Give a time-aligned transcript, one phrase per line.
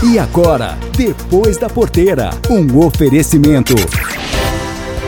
[0.00, 3.74] E agora, depois da porteira, um oferecimento.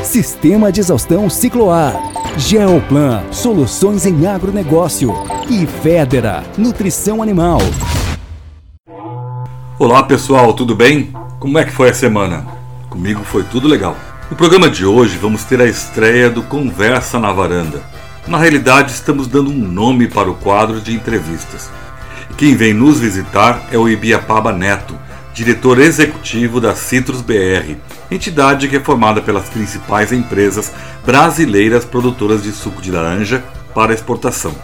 [0.02, 1.94] Sistema de exaustão Cicloar.
[2.36, 5.15] Geoplan, soluções em agronegócio.
[5.49, 7.61] E Federa, nutrição animal.
[9.79, 11.12] Olá pessoal, tudo bem?
[11.38, 12.45] Como é que foi a semana?
[12.88, 13.96] Comigo foi tudo legal.
[14.29, 17.80] No programa de hoje vamos ter a estreia do Conversa na Varanda.
[18.27, 21.70] Na realidade, estamos dando um nome para o quadro de entrevistas.
[22.37, 24.99] Quem vem nos visitar é o Ibiapaba Neto,
[25.35, 27.77] diretor executivo da Citrus BR,
[28.11, 30.73] entidade que é formada pelas principais empresas
[31.04, 34.54] brasileiras produtoras de suco de laranja para exportação.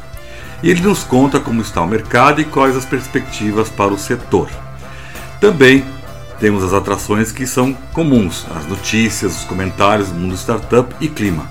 [0.63, 4.49] E ele nos conta como está o mercado e quais as perspectivas para o setor.
[5.41, 5.85] Também
[6.41, 11.51] temos as atrações que são comuns, as notícias, os comentários, mundo startup e clima.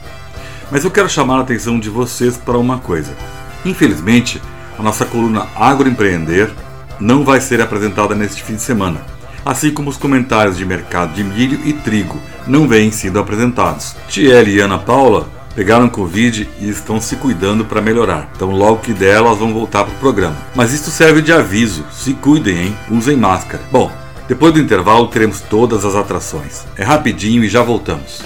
[0.72, 3.16] Mas eu quero chamar a atenção de vocês para uma coisa.
[3.64, 4.42] Infelizmente,
[4.78, 6.52] a nossa coluna Agroempreender
[7.00, 9.02] não vai ser apresentada neste fim de semana,
[9.46, 13.96] assim como os comentários de mercado de milho e trigo não vêm sendo apresentados.
[14.08, 18.30] Tiele e Ana Paula pegaram Covid e estão se cuidando para melhorar.
[18.36, 20.36] Então, logo que der, elas vão voltar para o programa.
[20.54, 22.78] Mas isso serve de aviso: se cuidem, hein?
[22.92, 23.64] Usem máscara.
[23.72, 23.92] Bom,
[24.28, 26.66] depois do intervalo teremos todas as atrações.
[26.78, 28.22] É rapidinho e já voltamos.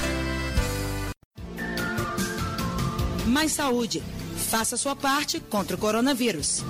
[3.27, 4.03] Mais saúde
[4.49, 6.65] Faça sua parte contra o coronavírus.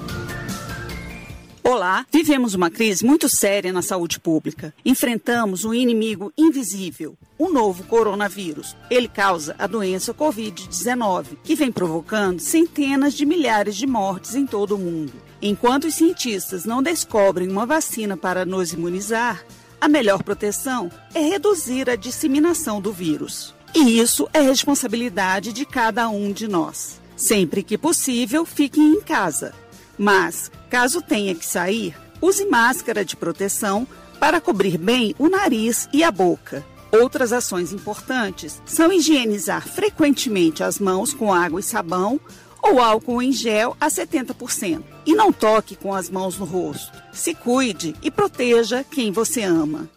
[1.63, 4.73] Olá, vivemos uma crise muito séria na saúde pública.
[4.83, 8.75] Enfrentamos um inimigo invisível, o novo coronavírus.
[8.91, 14.75] Ele causa a doença Covid-19, que vem provocando centenas de milhares de mortes em todo
[14.75, 15.13] o mundo.
[15.41, 19.45] Enquanto os cientistas não descobrem uma vacina para nos imunizar,
[19.79, 23.55] a melhor proteção é reduzir a disseminação do vírus.
[23.73, 26.99] E isso é responsabilidade de cada um de nós.
[27.19, 29.53] Sempre que possível, fique em casa.
[29.97, 33.85] Mas, caso tenha que sair, use máscara de proteção
[34.17, 36.65] para cobrir bem o nariz e a boca.
[36.93, 42.21] Outras ações importantes são higienizar frequentemente as mãos com água e sabão
[42.63, 44.81] ou álcool em gel a 70%.
[45.05, 46.97] E não toque com as mãos no rosto.
[47.11, 49.89] Se cuide e proteja quem você ama.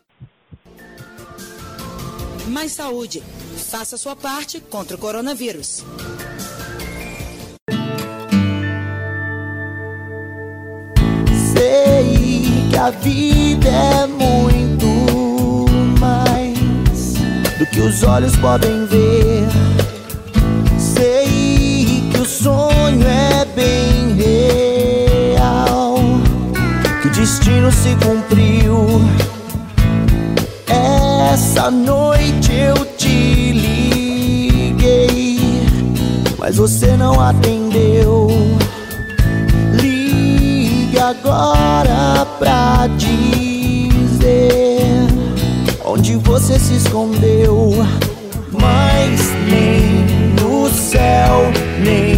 [2.48, 3.22] Mais saúde.
[3.70, 5.84] Faça sua parte contra o coronavírus.
[12.82, 14.86] A vida é muito
[16.00, 17.14] mais
[17.56, 19.46] do que os olhos podem ver.
[20.80, 24.16] Sei que o sonho é bem
[25.36, 25.94] real,
[27.00, 29.00] que o destino se cumpriu.
[31.32, 33.52] Essa noite eu te
[34.72, 35.38] liguei,
[36.36, 38.26] mas você não atendeu
[41.12, 43.92] agora pra dizer
[45.84, 47.70] onde você se escondeu.
[48.50, 51.52] Mas nem no céu,
[51.84, 52.11] nem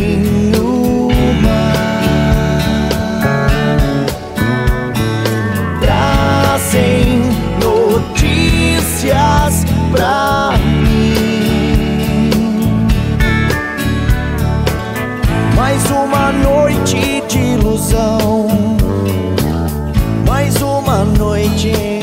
[21.54, 21.93] noite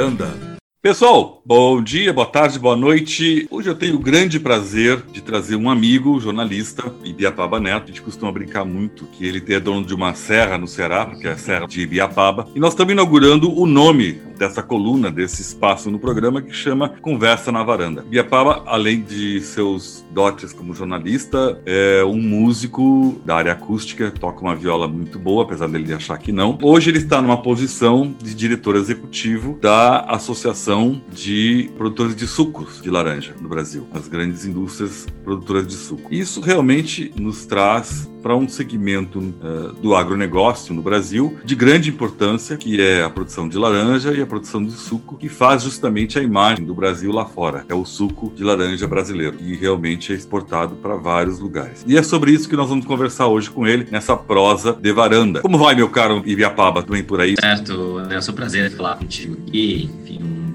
[0.00, 0.30] Varanda.
[0.80, 3.46] Pessoal, bom dia, boa tarde, boa noite.
[3.50, 7.84] Hoje eu tenho o grande prazer de trazer um amigo, jornalista, Ibiapaba Neto.
[7.84, 11.28] A gente costuma brincar muito que ele é dono de uma serra no Ceará, porque
[11.28, 12.48] é a Serra de Ibiapaba.
[12.54, 17.52] E nós estamos inaugurando o nome dessa coluna, desse espaço no programa que chama Conversa
[17.52, 18.02] na Varanda.
[18.08, 24.56] Biapaba, além de seus dotes como jornalista, é um músico da área acústica, toca uma
[24.56, 26.58] viola muito boa, apesar dele achar que não.
[26.62, 32.88] Hoje ele está numa posição de diretor executivo da Associação de Produtores de Sucos de
[32.88, 36.08] Laranja no Brasil, as grandes indústrias produtoras de suco.
[36.10, 42.56] Isso realmente nos traz para um segmento uh, do agronegócio no Brasil de grande importância,
[42.56, 46.22] que é a produção de laranja e a produção de suco, que faz justamente a
[46.22, 47.64] imagem do Brasil lá fora.
[47.68, 51.84] É o suco de laranja brasileiro, e realmente é exportado para vários lugares.
[51.86, 55.40] E é sobre isso que nós vamos conversar hoje com ele, nessa prosa de varanda.
[55.40, 56.82] Como vai, meu caro Ibiapaba?
[56.82, 57.34] Tudo bem por aí?
[57.38, 59.90] Certo, é um prazer falar contigo aqui.
[60.02, 60.54] Enfim,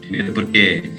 [0.00, 0.90] primeiro porque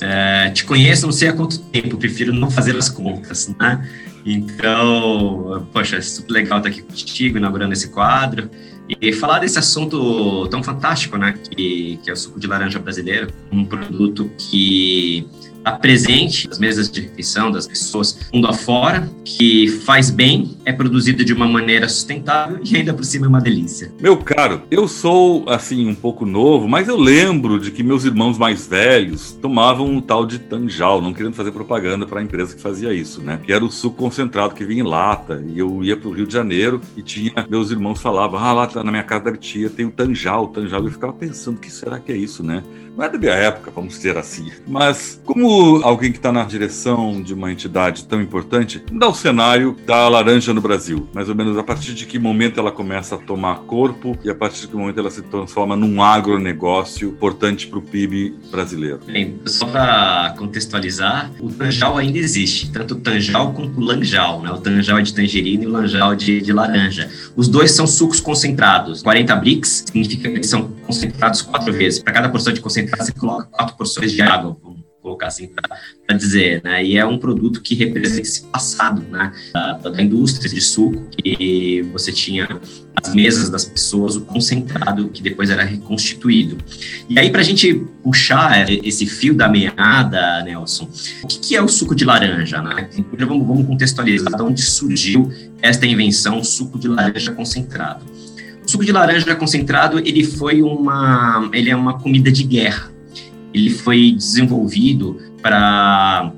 [0.00, 3.86] é, te conheço não sei há quanto tempo, prefiro não fazer as contas, né?
[4.24, 8.50] Então, poxa, é super legal estar aqui contigo, inaugurando esse quadro.
[8.88, 11.32] E falar desse assunto tão fantástico, né?
[11.32, 15.28] Que, que é o suco de laranja brasileiro, um produto que
[15.66, 21.24] está presente nas mesas de refeição das pessoas mundo afora, que faz bem, é produzido
[21.24, 23.92] de uma maneira sustentável e ainda por cima é uma delícia.
[24.00, 28.38] Meu caro, eu sou assim um pouco novo, mas eu lembro de que meus irmãos
[28.38, 32.62] mais velhos tomavam um tal de tanjal, não querendo fazer propaganda para a empresa que
[32.62, 33.40] fazia isso, né?
[33.42, 35.44] Que era o suco concentrado que vinha em lata.
[35.48, 38.70] E eu ia para o Rio de Janeiro e tinha meus irmãos falavam: "Ah, lá
[38.84, 40.84] na minha casa da tia tem o tanjal, o tanjal".
[40.84, 42.62] Eu ficava pensando, o que será que é isso, né?
[42.96, 44.50] Não é da minha época, vamos dizer assim.
[44.66, 49.76] Mas como alguém que está na direção de uma entidade tão importante, dá o cenário
[49.86, 51.08] da laranja no Brasil.
[51.14, 54.34] Mais ou menos a partir de que momento ela começa a tomar corpo e a
[54.34, 59.00] partir de que momento ela se transforma num agronegócio importante para o PIB brasileiro.
[59.06, 64.42] Bem, só para contextualizar, o tanjal ainda existe, tanto o tanjal quanto o lanjal.
[64.42, 64.50] Né?
[64.50, 67.10] O tanjal é de tangerina e o lanjal de, de laranja.
[67.34, 69.02] Os dois são sucos concentrados.
[69.02, 71.98] 40 bricks significa que eles são concentrados quatro vezes.
[71.98, 74.56] Para cada porção de concentrado, você coloca quatro porções de água
[75.06, 75.48] colocar assim
[76.06, 76.84] para dizer, né?
[76.84, 79.32] E é um produto que representa esse passado, né?
[79.52, 82.48] Da, da indústria de suco, que você tinha
[83.00, 86.58] as mesas das pessoas, o concentrado que depois era reconstituído.
[87.08, 90.88] E aí, para a gente puxar esse fio da meada, Nelson,
[91.22, 92.60] o que, que é o suco de laranja?
[92.60, 92.88] Né?
[93.18, 95.32] Vamos, vamos contextualizar de onde surgiu
[95.62, 98.04] esta invenção, suco de laranja concentrado.
[98.64, 102.95] O suco de laranja concentrado, ele foi uma, ele é uma comida de guerra
[103.56, 106.30] ele foi desenvolvido para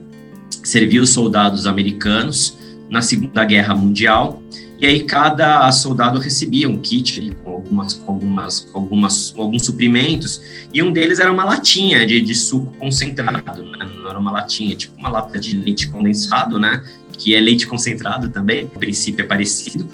[0.63, 2.57] servir os soldados americanos
[2.89, 4.41] na Segunda Guerra Mundial.
[4.79, 10.41] E aí cada soldado recebia um kit com algumas, algumas, algumas, alguns suprimentos,
[10.73, 13.91] e um deles era uma latinha de, de suco concentrado, né?
[13.97, 16.85] não era uma latinha, tipo uma lata de leite condensado, né?
[17.15, 19.89] Que é leite concentrado também, o princípio é parecido.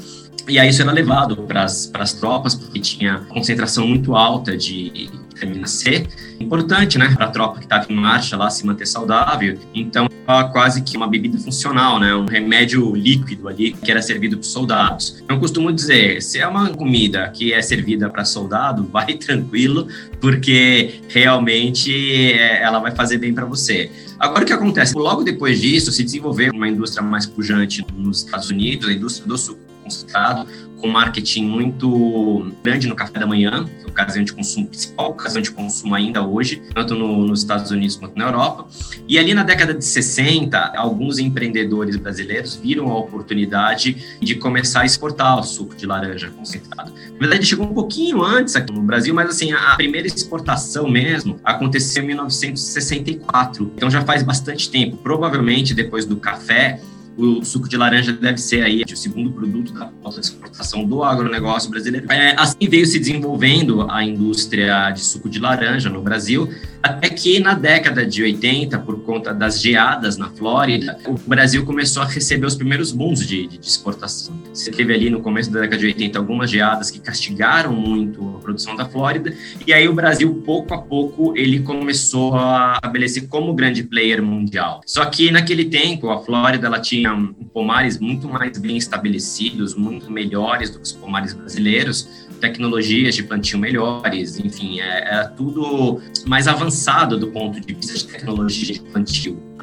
[0.47, 5.67] E aí isso era levado para as tropas, porque tinha concentração muito alta de vitamina
[5.67, 6.07] C,
[6.41, 9.59] importante, né, para a tropa que estava em marcha lá se manter saudável.
[9.75, 10.09] Então,
[10.53, 14.53] quase que uma bebida funcional, né, um remédio líquido ali que era servido para os
[14.53, 15.21] soldados.
[15.23, 19.89] Então, eu costumo dizer, se é uma comida que é servida para soldado, vai tranquilo,
[20.21, 21.93] porque realmente
[22.33, 23.91] é, ela vai fazer bem para você.
[24.19, 24.95] Agora, o que acontece?
[24.97, 29.37] Logo depois disso, se desenvolveu uma indústria mais pujante nos Estados Unidos, a indústria do
[29.37, 30.49] suco concentrado,
[30.85, 35.13] com marketing muito grande no café da manhã, que é a ocasião de consumo, principal
[35.13, 38.67] ocasião de consumo ainda hoje, tanto no, nos Estados Unidos quanto na Europa.
[39.09, 44.85] E ali na década de 60, alguns empreendedores brasileiros viram a oportunidade de começar a
[44.85, 46.93] exportar o suco de laranja concentrado.
[47.13, 51.41] Na verdade, chegou um pouquinho antes aqui no Brasil, mas assim, a primeira exportação mesmo
[51.43, 53.73] aconteceu em 1964.
[53.75, 54.99] Então já faz bastante tempo.
[54.99, 56.79] Provavelmente depois do café,
[57.16, 62.11] o suco de laranja deve ser aí o segundo produto da exportação do agronegócio brasileiro.
[62.11, 66.49] É, assim veio se desenvolvendo a indústria de suco de laranja no Brasil,
[66.83, 72.02] até que na década de 80, por conta das geadas na Flórida, o Brasil começou
[72.02, 74.35] a receber os primeiros bons de, de exportação.
[74.52, 78.40] Você teve ali no começo da década de 80 algumas geadas que castigaram muito a
[78.40, 79.35] produção da Flórida,
[79.66, 84.80] e aí o Brasil, pouco a pouco, ele começou a estabelecer como grande player mundial.
[84.87, 87.03] Só que naquele tempo, a Flórida ela tinha
[87.52, 93.58] pomares muito mais bem estabelecidos, muito melhores do que os pomares brasileiros, tecnologias de plantio
[93.58, 99.53] melhores, enfim, é, era tudo mais avançado do ponto de vista de tecnologia de plantio.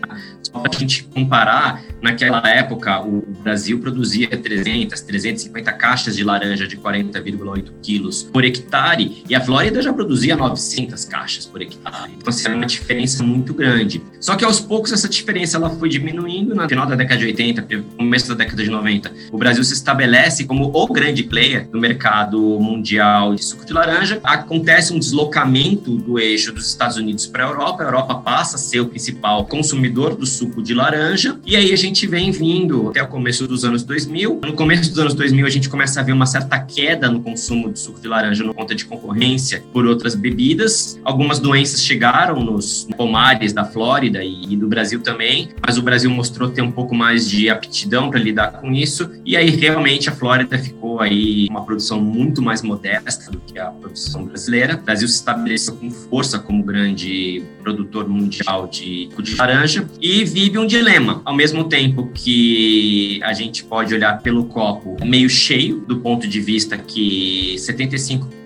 [0.43, 6.67] Só para a gente comparar, naquela época o Brasil produzia 300, 350 caixas de laranja
[6.67, 12.11] de 40,8 quilos por hectare e a Flórida já produzia 900 caixas por hectare.
[12.17, 14.01] Então, assim, era uma diferença muito grande.
[14.19, 17.67] Só que aos poucos essa diferença ela foi diminuindo no final da década de 80,
[17.97, 19.11] começo da década de 90.
[19.31, 24.19] O Brasil se estabelece como o grande player no mercado mundial de suco de laranja.
[24.23, 27.83] Acontece um deslocamento do eixo dos Estados Unidos para a Europa.
[27.83, 31.39] A Europa passa a ser o principal consumidor do suco de laranja.
[31.45, 34.39] E aí a gente vem vindo até o começo dos anos 2000.
[34.43, 37.71] No começo dos anos 2000 a gente começa a ver uma certa queda no consumo
[37.71, 40.99] de suco de laranja no conta de concorrência por outras bebidas.
[41.03, 46.49] Algumas doenças chegaram nos pomares da Flórida e do Brasil também, mas o Brasil mostrou
[46.49, 49.11] ter um pouco mais de aptidão para lidar com isso.
[49.25, 53.65] E aí realmente a Flórida ficou aí uma produção muito mais modesta do que a
[53.65, 54.75] produção brasileira.
[54.75, 60.23] O Brasil se estabeleceu com força como grande produtor mundial de suco de laranja e
[60.23, 61.21] vive um dilema.
[61.23, 66.39] Ao mesmo tempo que a gente pode olhar pelo copo meio cheio, do ponto de
[66.39, 68.40] vista que 75%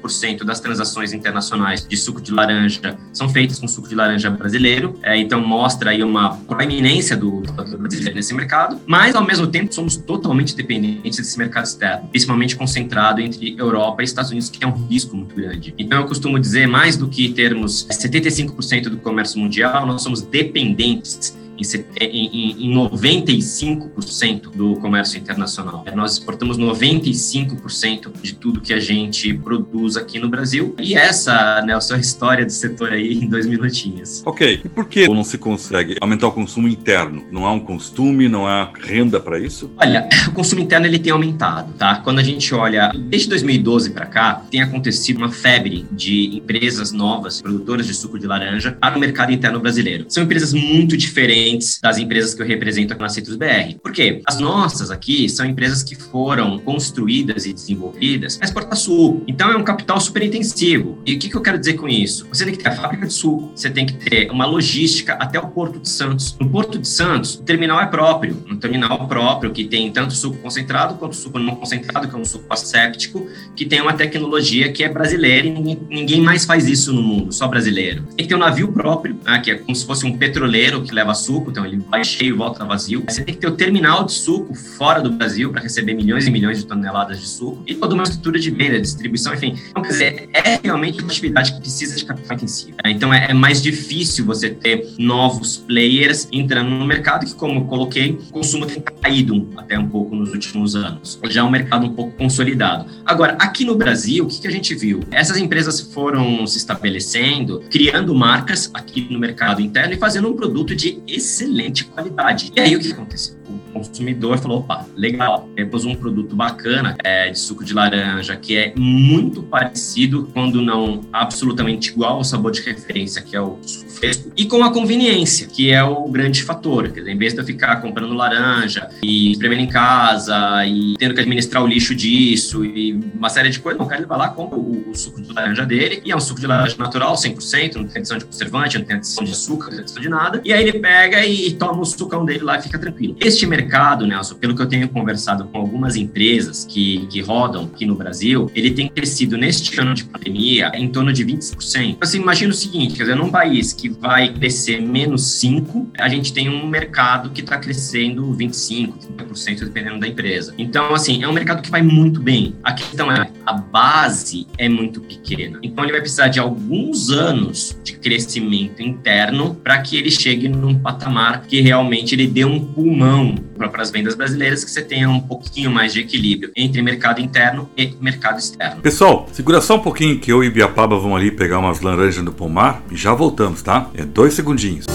[0.45, 5.17] das transações internacionais de suco de laranja são feitas com suco de laranja brasileiro, é,
[5.17, 9.95] então mostra aí uma proeminência do, do brasileiro nesse mercado, mas ao mesmo tempo somos
[9.95, 14.88] totalmente dependentes desse mercado externo, principalmente concentrado entre Europa e Estados Unidos, que é um
[14.88, 15.74] risco muito grande.
[15.77, 21.35] Então eu costumo dizer, mais do que termos 75% do comércio mundial, nós somos dependentes
[21.57, 25.85] em, 95% do comércio internacional.
[25.95, 30.75] Nós exportamos 95% de tudo que a gente produz aqui no Brasil.
[30.79, 34.24] E essa, Nelson, é a história do setor aí em dois minutinhos.
[34.25, 34.62] Ok.
[34.63, 37.24] E por que não se consegue aumentar o consumo interno?
[37.31, 39.71] Não há um costume, não há renda para isso?
[39.77, 41.95] Olha, o consumo interno ele tem aumentado, tá?
[41.97, 47.41] Quando a gente olha, desde 2012 para cá, tem acontecido uma febre de empresas novas,
[47.41, 50.05] produtoras de suco de laranja, para o mercado interno brasileiro.
[50.09, 53.77] São empresas muito diferentes diferentes das empresas que eu represento aqui na Citrus BR.
[53.81, 54.21] Por quê?
[54.25, 59.23] As nossas aqui são empresas que foram construídas e desenvolvidas para exportar suco.
[59.27, 60.99] Então é um capital super intensivo.
[61.05, 62.27] E o que, que eu quero dizer com isso?
[62.29, 65.39] Você tem que ter a fábrica de suco, você tem que ter uma logística até
[65.39, 66.35] o Porto de Santos.
[66.39, 70.37] No Porto de Santos, o terminal é próprio, um terminal próprio que tem tanto suco
[70.37, 74.83] concentrado quanto suco não concentrado, que é um suco asséptico, que tem uma tecnologia que
[74.83, 78.03] é brasileira e ninguém, ninguém mais faz isso no mundo, só brasileiro.
[78.15, 80.93] Tem que ter um navio próprio, né, que é como se fosse um petroleiro que
[80.93, 83.04] leva suco suco, então ele vai cheio volta vazio.
[83.08, 86.32] Você tem que ter o terminal de suco fora do Brasil para receber milhões e
[86.32, 89.56] milhões de toneladas de suco e toda uma estrutura de venda, distribuição, enfim.
[89.70, 92.77] Então, quer dizer, é realmente uma atividade que precisa de capital intensivo.
[92.84, 92.92] Né?
[92.92, 97.65] Então, é, é, mais difícil você ter novos players entrando no mercado que, como eu
[97.65, 101.20] coloquei, o consumo tem caído até um pouco nos últimos anos.
[101.30, 102.86] Já é um mercado um pouco consolidado.
[103.06, 105.01] Agora, aqui no Brasil, o que, que a gente viu?
[105.12, 110.75] Essas empresas foram se estabelecendo, criando marcas aqui no mercado interno e fazendo um produto
[110.75, 112.51] de excelente qualidade.
[112.55, 113.36] E aí o que aconteceu?
[113.47, 118.57] O consumidor falou: opa, legal, temos um produto bacana é, de suco de laranja que
[118.57, 123.89] é muito parecido, quando não absolutamente igual ao sabor de referência, que é o suco
[123.91, 126.89] fresco, e com a conveniência, que é o grande fator.
[126.89, 131.13] Quer dizer, em vez de eu ficar comprando laranja e espremendo em casa e tendo
[131.13, 134.29] que administrar o lixo disso e uma série de coisas, não, o cara vai lá,
[134.29, 137.75] compra o, o, suco de laranja dele, e é um suco de laranja natural, 100%,
[137.75, 140.41] não tem adição de conservante, não tem adição de açúcar, não tem adição de nada,
[140.43, 143.15] e aí ele pega e, e toma o sucão dele lá e fica tranquilo.
[143.36, 147.86] Este mercado, Nelson, pelo que eu tenho conversado com algumas empresas que, que rodam aqui
[147.86, 151.98] no Brasil, ele tem crescido neste ano de pandemia em torno de 20%.
[152.00, 156.32] Assim, imagina o seguinte, quer dizer, num país que vai crescer menos 5, a gente
[156.32, 160.54] tem um mercado que está crescendo 25, 30%, dependendo da empresa.
[160.58, 162.56] Então, assim, é um mercado que vai muito bem.
[162.63, 165.59] A questão é, a base é muito pequena.
[165.61, 170.77] Então, ele vai precisar de alguns anos de crescimento interno para que ele chegue num
[170.77, 175.19] patamar que realmente ele dê um pulmão para as vendas brasileiras, que você tenha um
[175.19, 178.81] pouquinho mais de equilíbrio entre mercado interno e mercado externo.
[178.81, 182.31] Pessoal, segura só um pouquinho que eu e Biapaba vamos ali pegar umas laranjas no
[182.31, 183.89] pomar e já voltamos, tá?
[183.95, 184.85] É dois segundinhos.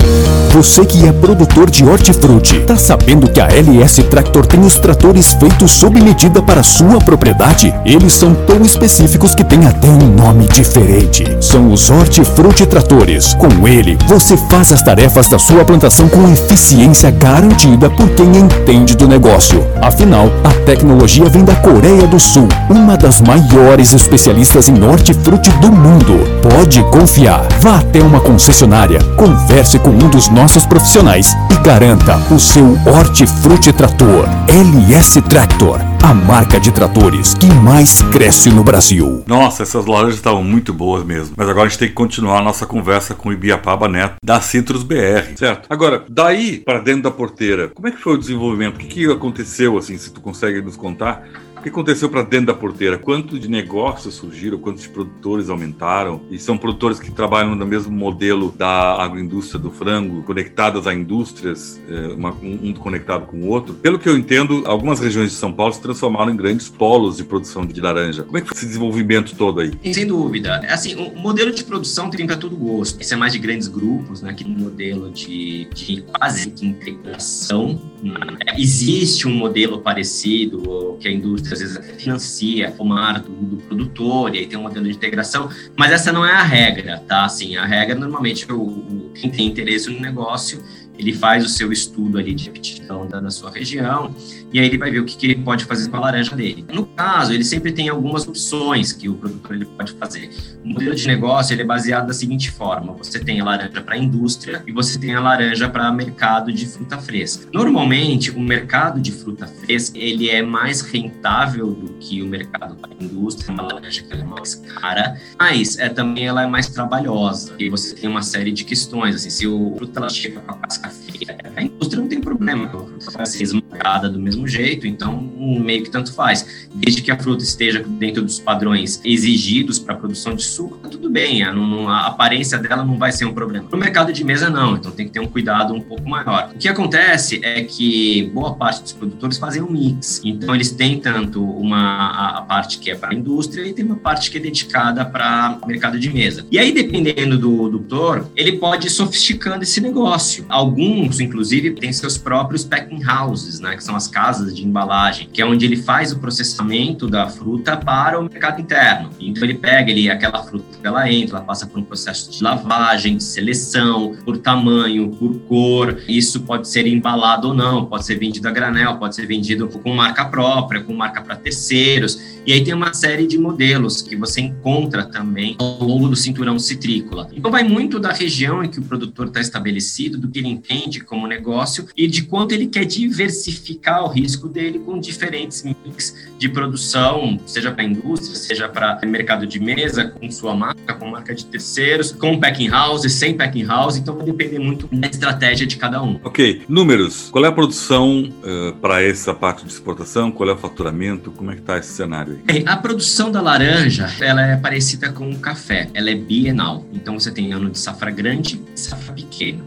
[0.53, 5.33] Você que é produtor de hortifruti, tá sabendo que a LS Tractor tem os tratores
[5.35, 7.73] feitos sob medida para sua propriedade?
[7.85, 11.25] Eles são tão específicos que tem até um nome diferente.
[11.41, 13.35] São os Hortifruti Tratores.
[13.35, 18.97] Com ele, você faz as tarefas da sua plantação com eficiência garantida por quem entende
[18.97, 19.67] do negócio.
[19.83, 25.73] Afinal, a tecnologia vem da Coreia do Sul, uma das maiores especialistas em hortifruti do
[25.73, 26.21] mundo.
[26.43, 27.47] Pode confiar.
[27.61, 33.73] Vá até uma concessionária, converse com um dos nossos profissionais e garanta o seu hortifruti
[33.73, 34.25] trator.
[34.49, 39.23] LS Tractor a marca de tratores que mais cresce no Brasil.
[39.27, 41.35] Nossa, essas laranjas estavam muito boas mesmo.
[41.37, 44.41] Mas agora a gente tem que continuar a nossa conversa com o Ibiapaba Neto, da
[44.41, 45.67] Citrus BR, certo?
[45.69, 48.77] Agora, daí para dentro da porteira, como é que foi o desenvolvimento?
[48.77, 51.23] O que, que aconteceu, assim, se tu consegue nos contar?
[51.61, 52.97] O que aconteceu para dentro da porteira?
[52.97, 54.57] Quanto de negócios surgiram?
[54.57, 56.23] Quantos produtores aumentaram?
[56.31, 61.79] E são produtores que trabalham no mesmo modelo da agroindústria do frango, conectadas a indústrias,
[62.17, 63.75] uma, um conectado com o outro.
[63.75, 67.25] Pelo que eu entendo, algumas regiões de São Paulo se transformaram em grandes polos de
[67.25, 68.23] produção de laranja.
[68.23, 69.71] Como é que foi esse desenvolvimento todo aí?
[69.93, 70.63] Sem dúvida.
[70.65, 72.99] É assim, o modelo de produção tem para todo gosto.
[72.99, 74.33] Esse é mais de grandes grupos, né?
[74.33, 77.79] Que um modelo de, de quase integração.
[78.03, 78.15] Né?
[78.57, 83.57] Existe um modelo parecido que a indústria às vezes até financia o mar do, do,
[83.59, 87.25] produtor, e aí tem um modelo de integração, mas essa não é a regra, tá?
[87.25, 90.63] Assim, a regra normalmente o, o quem tem interesse no negócio
[90.99, 94.15] ele faz o seu estudo ali de aptidão da, da sua região
[94.53, 96.65] e aí ele vai ver o que, que, ele pode fazer com a laranja dele.
[96.73, 100.31] No caso, ele sempre tem algumas opções que o produtor ele pode fazer.
[100.65, 103.97] O modelo de negócio ele é baseado da seguinte forma: você tem a laranja para
[103.97, 107.47] indústria e você tem a laranja para mercado de fruta fresca.
[107.53, 112.91] Normalmente, o mercado de fruta fresca ele é mais rentável do que o mercado para
[113.01, 113.53] indústria.
[113.53, 117.55] Uma laranja que é mais cara, mas é também ela é mais trabalhosa.
[117.59, 119.15] E você tem uma série de questões.
[119.15, 122.67] Assim, se o fruta ela chega com a casca feia, a indústria não tem problema.
[122.67, 126.67] A fruta vai ser esmagada do mesmo mesmo jeito, então meio que tanto faz.
[126.75, 130.89] Desde que a fruta esteja dentro dos padrões exigidos para a produção de suco, tá
[130.89, 133.69] tudo bem, a, não, a aparência dela não vai ser um problema.
[133.71, 136.51] No mercado de mesa, não, então tem que ter um cuidado um pouco maior.
[136.55, 140.99] O que acontece é que boa parte dos produtores fazem um mix, então eles têm
[140.99, 144.39] tanto uma a, a parte que é para a indústria e tem uma parte que
[144.39, 146.47] é dedicada para o mercado de mesa.
[146.51, 150.45] E aí, dependendo do, do produtor, ele pode ir sofisticando esse negócio.
[150.49, 155.29] Alguns, inclusive, têm seus próprios packing houses, né, que são as casas casas de embalagem,
[155.33, 159.11] que é onde ele faz o processamento da fruta para o mercado interno.
[159.19, 163.17] Então ele pega ele, aquela fruta ela entra, ela passa por um processo de lavagem,
[163.17, 166.01] de seleção, por tamanho, por cor.
[166.09, 169.95] Isso pode ser embalado ou não, pode ser vendido a granel, pode ser vendido com
[169.95, 172.41] marca própria, com marca para terceiros.
[172.47, 176.59] E aí tem uma série de modelos que você encontra também ao longo do cinturão
[176.59, 177.29] citrícola.
[177.33, 181.01] Então vai muito da região em que o produtor está estabelecido, do que ele entende
[181.01, 186.49] como negócio e de quanto ele quer diversificar o risco dele com diferentes mix de
[186.49, 191.45] produção, seja para indústria, seja para mercado de mesa, com sua marca, com marca de
[191.47, 193.97] terceiros, com packing house, sem packing house.
[193.97, 196.19] Então vai depender muito da estratégia de cada um.
[196.25, 197.29] Ok, números.
[197.31, 200.31] Qual é a produção uh, eh, para essa parte de exportação?
[200.31, 201.31] Qual é o faturamento?
[201.31, 202.55] Como é que está esse cenário aí?
[202.55, 205.89] Bem, a produção da laranja, ela é parecida com o café.
[205.95, 206.85] Ela é bienal.
[206.93, 209.65] Então você tem ano de safra grande e safra pequena.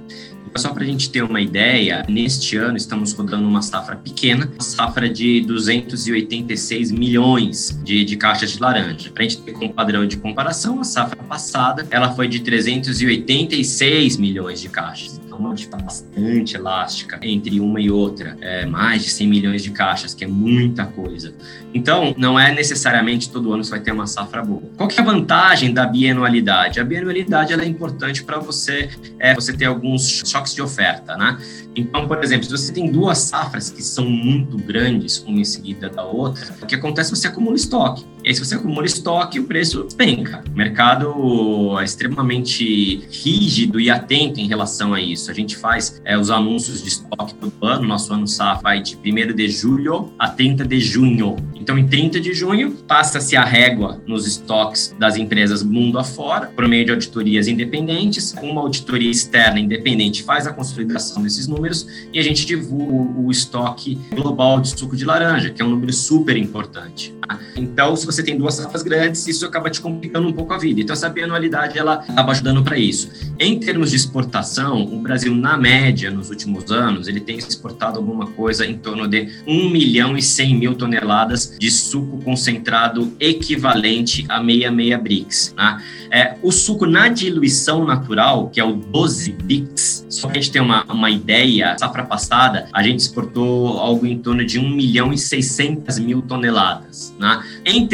[0.56, 4.64] Só para a gente ter uma ideia, neste ano estamos rodando uma safra pequena, uma
[4.64, 9.10] safra de 286 milhões de, de caixas de laranja.
[9.10, 14.18] Para a gente ter como padrão de comparação, a safra passada ela foi de 386
[14.18, 19.28] milhões de caixas uma diferença bastante elástica entre uma e outra, é, mais de 100
[19.28, 21.34] milhões de caixas, que é muita coisa.
[21.74, 24.62] Então, não é necessariamente todo ano você vai ter uma safra boa.
[24.78, 26.80] Qual que é a vantagem da bianualidade?
[26.80, 31.38] A bianualidade ela é importante para você, é, você ter alguns choques de oferta, né?
[31.76, 35.90] Então, por exemplo, se você tem duas safras que são muito grandes, uma em seguida
[35.90, 38.06] da outra, o que acontece é que você acumula estoque.
[38.24, 40.42] E aí, se você acumula estoque, o preço penca.
[40.50, 45.30] O mercado é extremamente rígido e atento em relação a isso.
[45.30, 47.86] A gente faz é, os anúncios de estoque todo ano.
[47.86, 51.36] Nosso ano safra vai de 1 de julho a 30 de junho.
[51.54, 56.68] Então, em 30 de junho, passa-se a régua nos estoques das empresas mundo afora, por
[56.68, 58.34] meio de auditorias independentes.
[58.42, 63.32] Uma auditoria externa independente faz a consolidação desses números e a gente divulga o, o
[63.32, 67.14] estoque global de suco de laranja, que é um número super importante.
[67.28, 67.40] Tá?
[67.56, 70.82] Então, se você tem duas safras grandes, isso acaba te complicando um pouco a vida.
[70.82, 73.10] Então, essa bianualidade, ela acaba ajudando para isso.
[73.40, 78.28] Em termos de exportação, o Brasil, na média, nos últimos anos, ele tem exportado alguma
[78.28, 84.44] coisa em torno de 1 milhão e 100 mil toneladas de suco concentrado equivalente a
[84.44, 85.54] 66 BRICS.
[85.58, 85.84] Né?
[86.12, 90.52] É, o suco na diluição natural, que é o 12 BRICS, só que a gente
[90.52, 95.14] tem uma, uma ideia, safra passada, a gente exportou algo em torno de 1 milhão
[95.14, 97.14] e 600 mil toneladas.
[97.20, 97.44] Né?
[97.66, 97.88] Em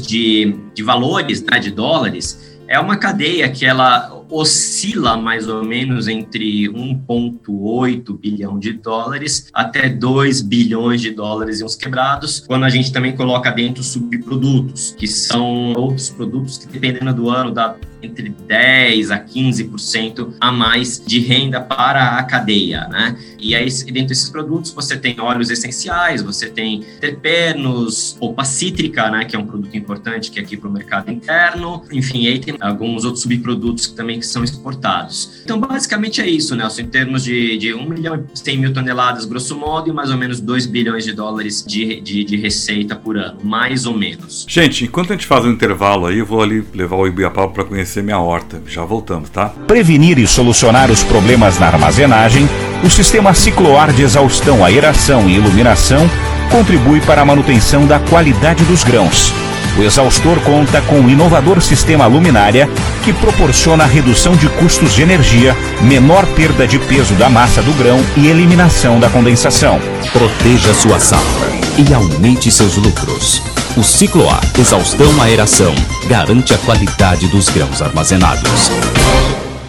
[0.00, 6.08] de, de valores, né, de dólares, é uma cadeia que ela oscila mais ou menos
[6.08, 12.68] entre 1,8 bilhão de dólares até 2 bilhões de dólares e uns quebrados, quando a
[12.68, 18.28] gente também coloca dentro subprodutos, que são outros produtos que, dependendo do ano, dá entre
[18.28, 23.18] 10 a 15% a mais de renda para a cadeia, né?
[23.38, 29.24] E aí, dentro desses produtos, você tem óleos essenciais, você tem terpenos, polpa cítrica, né,
[29.24, 32.56] que é um produto importante que é aqui para o mercado interno, enfim, aí tem
[32.60, 35.42] alguns outros subprodutos que também que são exportados.
[35.44, 39.24] Então, basicamente é isso, Nelson, em termos de, de 1 milhão e 100 mil toneladas,
[39.24, 43.16] grosso modo, e mais ou menos 2 bilhões de dólares de, de, de receita por
[43.16, 44.46] ano, mais ou menos.
[44.48, 47.64] Gente, enquanto a gente faz um intervalo aí, eu vou ali levar o Ibiapau para
[47.64, 48.62] conhecer minha horta.
[48.66, 49.48] Já voltamos, tá?
[49.66, 52.48] Prevenir e solucionar os problemas na armazenagem,
[52.84, 56.08] o sistema cicloar de exaustão, aeração e iluminação
[56.50, 59.45] contribui para a manutenção da qualidade dos grãos.
[59.78, 62.68] O exaustor conta com um inovador sistema luminária
[63.04, 68.00] que proporciona redução de custos de energia, menor perda de peso da massa do grão
[68.16, 69.78] e eliminação da condensação.
[70.12, 73.42] Proteja sua safra e aumente seus lucros.
[73.76, 75.74] O ciclo A, exaustão aeração,
[76.08, 78.70] garante a qualidade dos grãos armazenados.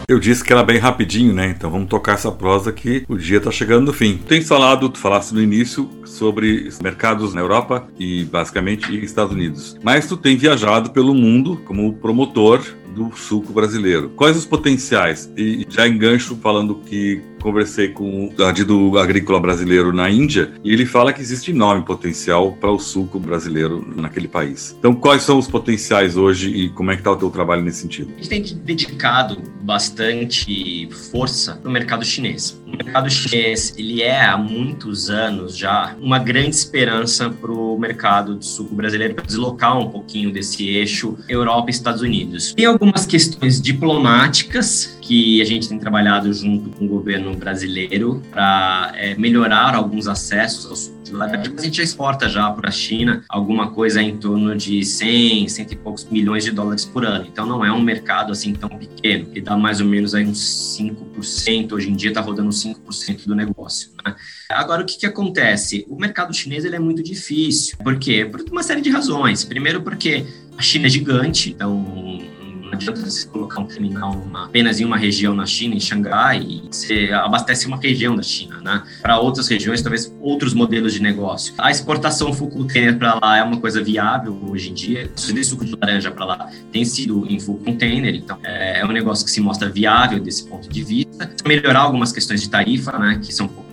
[0.09, 1.49] Eu disse que era bem rapidinho, né?
[1.49, 4.15] Então vamos tocar essa prosa que o dia está chegando no fim.
[4.15, 9.77] Tem falado, tu falaste no início, sobre mercados na Europa e basicamente em Estados Unidos.
[9.83, 12.63] Mas tu tem viajado pelo mundo como promotor
[12.95, 14.07] do suco brasileiro.
[14.15, 15.29] Quais os potenciais?
[15.35, 20.85] E já engancho falando que conversei com o adido agrícola brasileiro na Índia e ele
[20.85, 24.75] fala que existe enorme potencial para o suco brasileiro naquele país.
[24.79, 27.81] Então, quais são os potenciais hoje e como é que está o teu trabalho nesse
[27.81, 28.11] sentido?
[28.17, 32.61] A gente tem dedicado bastante força para o mercado chinês.
[32.65, 38.37] O mercado chinês, ele é há muitos anos já uma grande esperança para o mercado
[38.37, 42.53] de suco brasileiro para deslocar um pouquinho desse eixo Europa e Estados Unidos.
[42.53, 48.91] Tem algumas questões diplomáticas que a gente tem trabalhado junto com o governo brasileiro para
[48.95, 51.53] é, melhorar alguns acessos ao suco de laranja.
[51.57, 55.71] A gente já exporta já para a China alguma coisa em torno de 100, cento
[55.71, 57.25] e poucos milhões de dólares por ano.
[57.25, 60.77] Então não é um mercado assim tão pequeno, que dá mais ou menos aí uns
[60.77, 61.71] 5%.
[61.71, 63.91] Hoje em dia está rodando 5% do negócio.
[64.05, 64.13] Né?
[64.51, 65.85] Agora, o que, que acontece?
[65.87, 67.77] O mercado chinês ele é muito difícil.
[67.77, 68.25] Por quê?
[68.29, 69.45] Por uma série de razões.
[69.45, 70.25] Primeiro porque
[70.57, 72.35] a China é gigante, então
[72.67, 76.41] não adianta você colocar um terminal uma, apenas em uma região na China, em Xangai,
[76.41, 78.83] e você abastece uma região da China, né?
[79.01, 81.53] Para outras regiões, talvez outros modelos de negócio.
[81.57, 85.09] A exportação full container para lá é uma coisa viável hoje em dia.
[85.15, 88.91] O suco de laranja para lá tem sido em full container, então é, é um
[88.91, 91.31] negócio que se mostra viável desse ponto de vista.
[91.45, 93.21] Melhorar algumas questões de tarifa, né?
[93.23, 93.66] Que são um pouco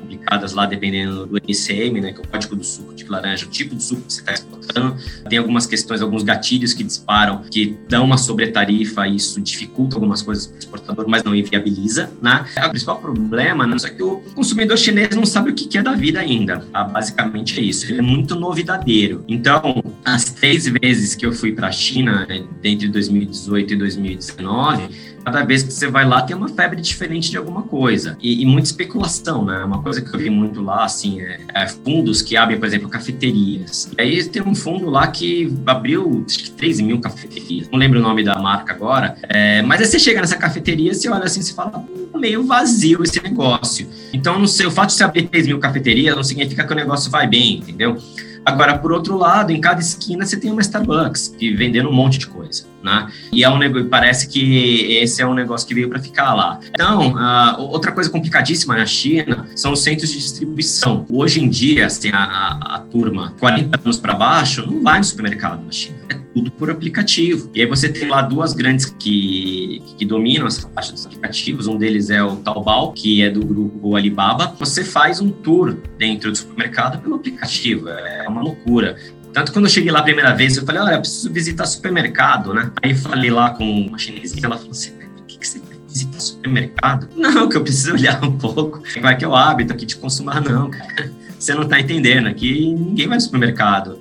[0.55, 3.75] lá, dependendo do NCM, né, que é o código do suco de laranja, o tipo
[3.75, 4.97] de suco que você está exportando.
[5.29, 10.23] Tem algumas questões, alguns gatilhos que disparam, que dão uma sobretarifa, e isso dificulta algumas
[10.23, 12.11] coisas para o exportador, mas não inviabiliza.
[12.21, 12.45] Né?
[12.65, 15.93] O principal problema né, é que o consumidor chinês não sabe o que é da
[15.93, 16.65] vida ainda.
[16.73, 17.87] Ah, basicamente é isso.
[17.91, 19.25] Ele é muito novidadeiro.
[19.29, 25.14] Então, as três vezes que eu fui para a China, né, entre 2018 e 2019,
[25.25, 28.17] cada vez que você vai lá tem uma febre diferente de alguma coisa.
[28.21, 29.65] E, e muita especulação, né?
[29.65, 32.89] Uma coisa que eu vi muito lá, assim, é, é, fundos que abrem, por exemplo,
[32.89, 33.91] cafeterias.
[33.97, 37.69] E aí tem um fundo lá que abriu, acho que 3 mil cafeterias.
[37.71, 39.17] Não lembro o nome da marca agora.
[39.23, 41.85] É, mas aí você chega nessa cafeteria, você olha assim, você fala,
[42.15, 43.89] meio vazio esse negócio.
[44.13, 46.77] Então, não sei, o fato de você abrir 3 mil cafeterias não significa que o
[46.77, 47.97] negócio vai bem, entendeu?
[48.45, 52.19] Agora, por outro lado, em cada esquina você tem uma Starbucks que vendendo um monte
[52.19, 53.11] de coisa, né?
[53.33, 56.61] E é um negócio, parece que esse é um negócio que veio para ficar lá.
[56.69, 61.07] Então, uh, outra coisa complicadíssima na China são os centros de distribuição.
[61.11, 65.05] Hoje em dia, assim, a, a, a turma 40 anos para baixo não vai no
[65.05, 65.97] supermercado na China.
[66.11, 67.49] É tudo por aplicativo.
[67.55, 71.67] E aí você tem lá duas grandes que, que dominam essa faixa dos aplicativos.
[71.67, 74.55] Um deles é o Taobao, que é do grupo Alibaba.
[74.59, 77.89] Você faz um tour dentro do supermercado pelo aplicativo.
[77.89, 78.97] É uma loucura.
[79.35, 82.55] Tanto quando eu cheguei lá a primeira vez, eu falei, olha, eu preciso visitar supermercado,
[82.55, 82.71] né?
[82.83, 87.09] Aí falei lá com uma chinesinha, ela falou assim, por que, que você visitar supermercado?
[87.17, 88.83] Não, que eu preciso olhar um pouco.
[89.03, 91.13] Vai que é o hábito aqui de consumar, não, cara.
[91.39, 94.01] Você não tá entendendo, aqui ninguém vai no supermercado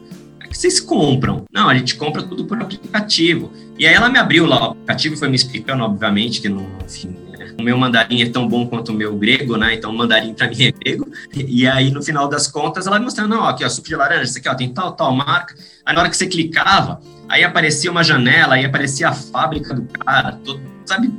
[0.53, 1.43] que vocês compram?
[1.51, 3.51] Não, a gente compra tudo por aplicativo.
[3.77, 6.69] E aí ela me abriu lá o aplicativo e foi me explicando, obviamente, que no
[6.87, 7.22] fim, né,
[7.57, 9.75] o meu mandarim é tão bom quanto o meu grego, né?
[9.75, 11.07] Então, o mandarim para mim é grego.
[11.35, 13.95] E aí, no final das contas, ela me mostrando, não, ó, aqui, ó, suco de
[13.95, 15.55] laranja, isso aqui, ó, tem tal, tal marca.
[15.85, 19.83] Aí, na hora que você clicava, aí aparecia uma janela, aí aparecia a fábrica do
[19.83, 21.11] cara, todo, sabe,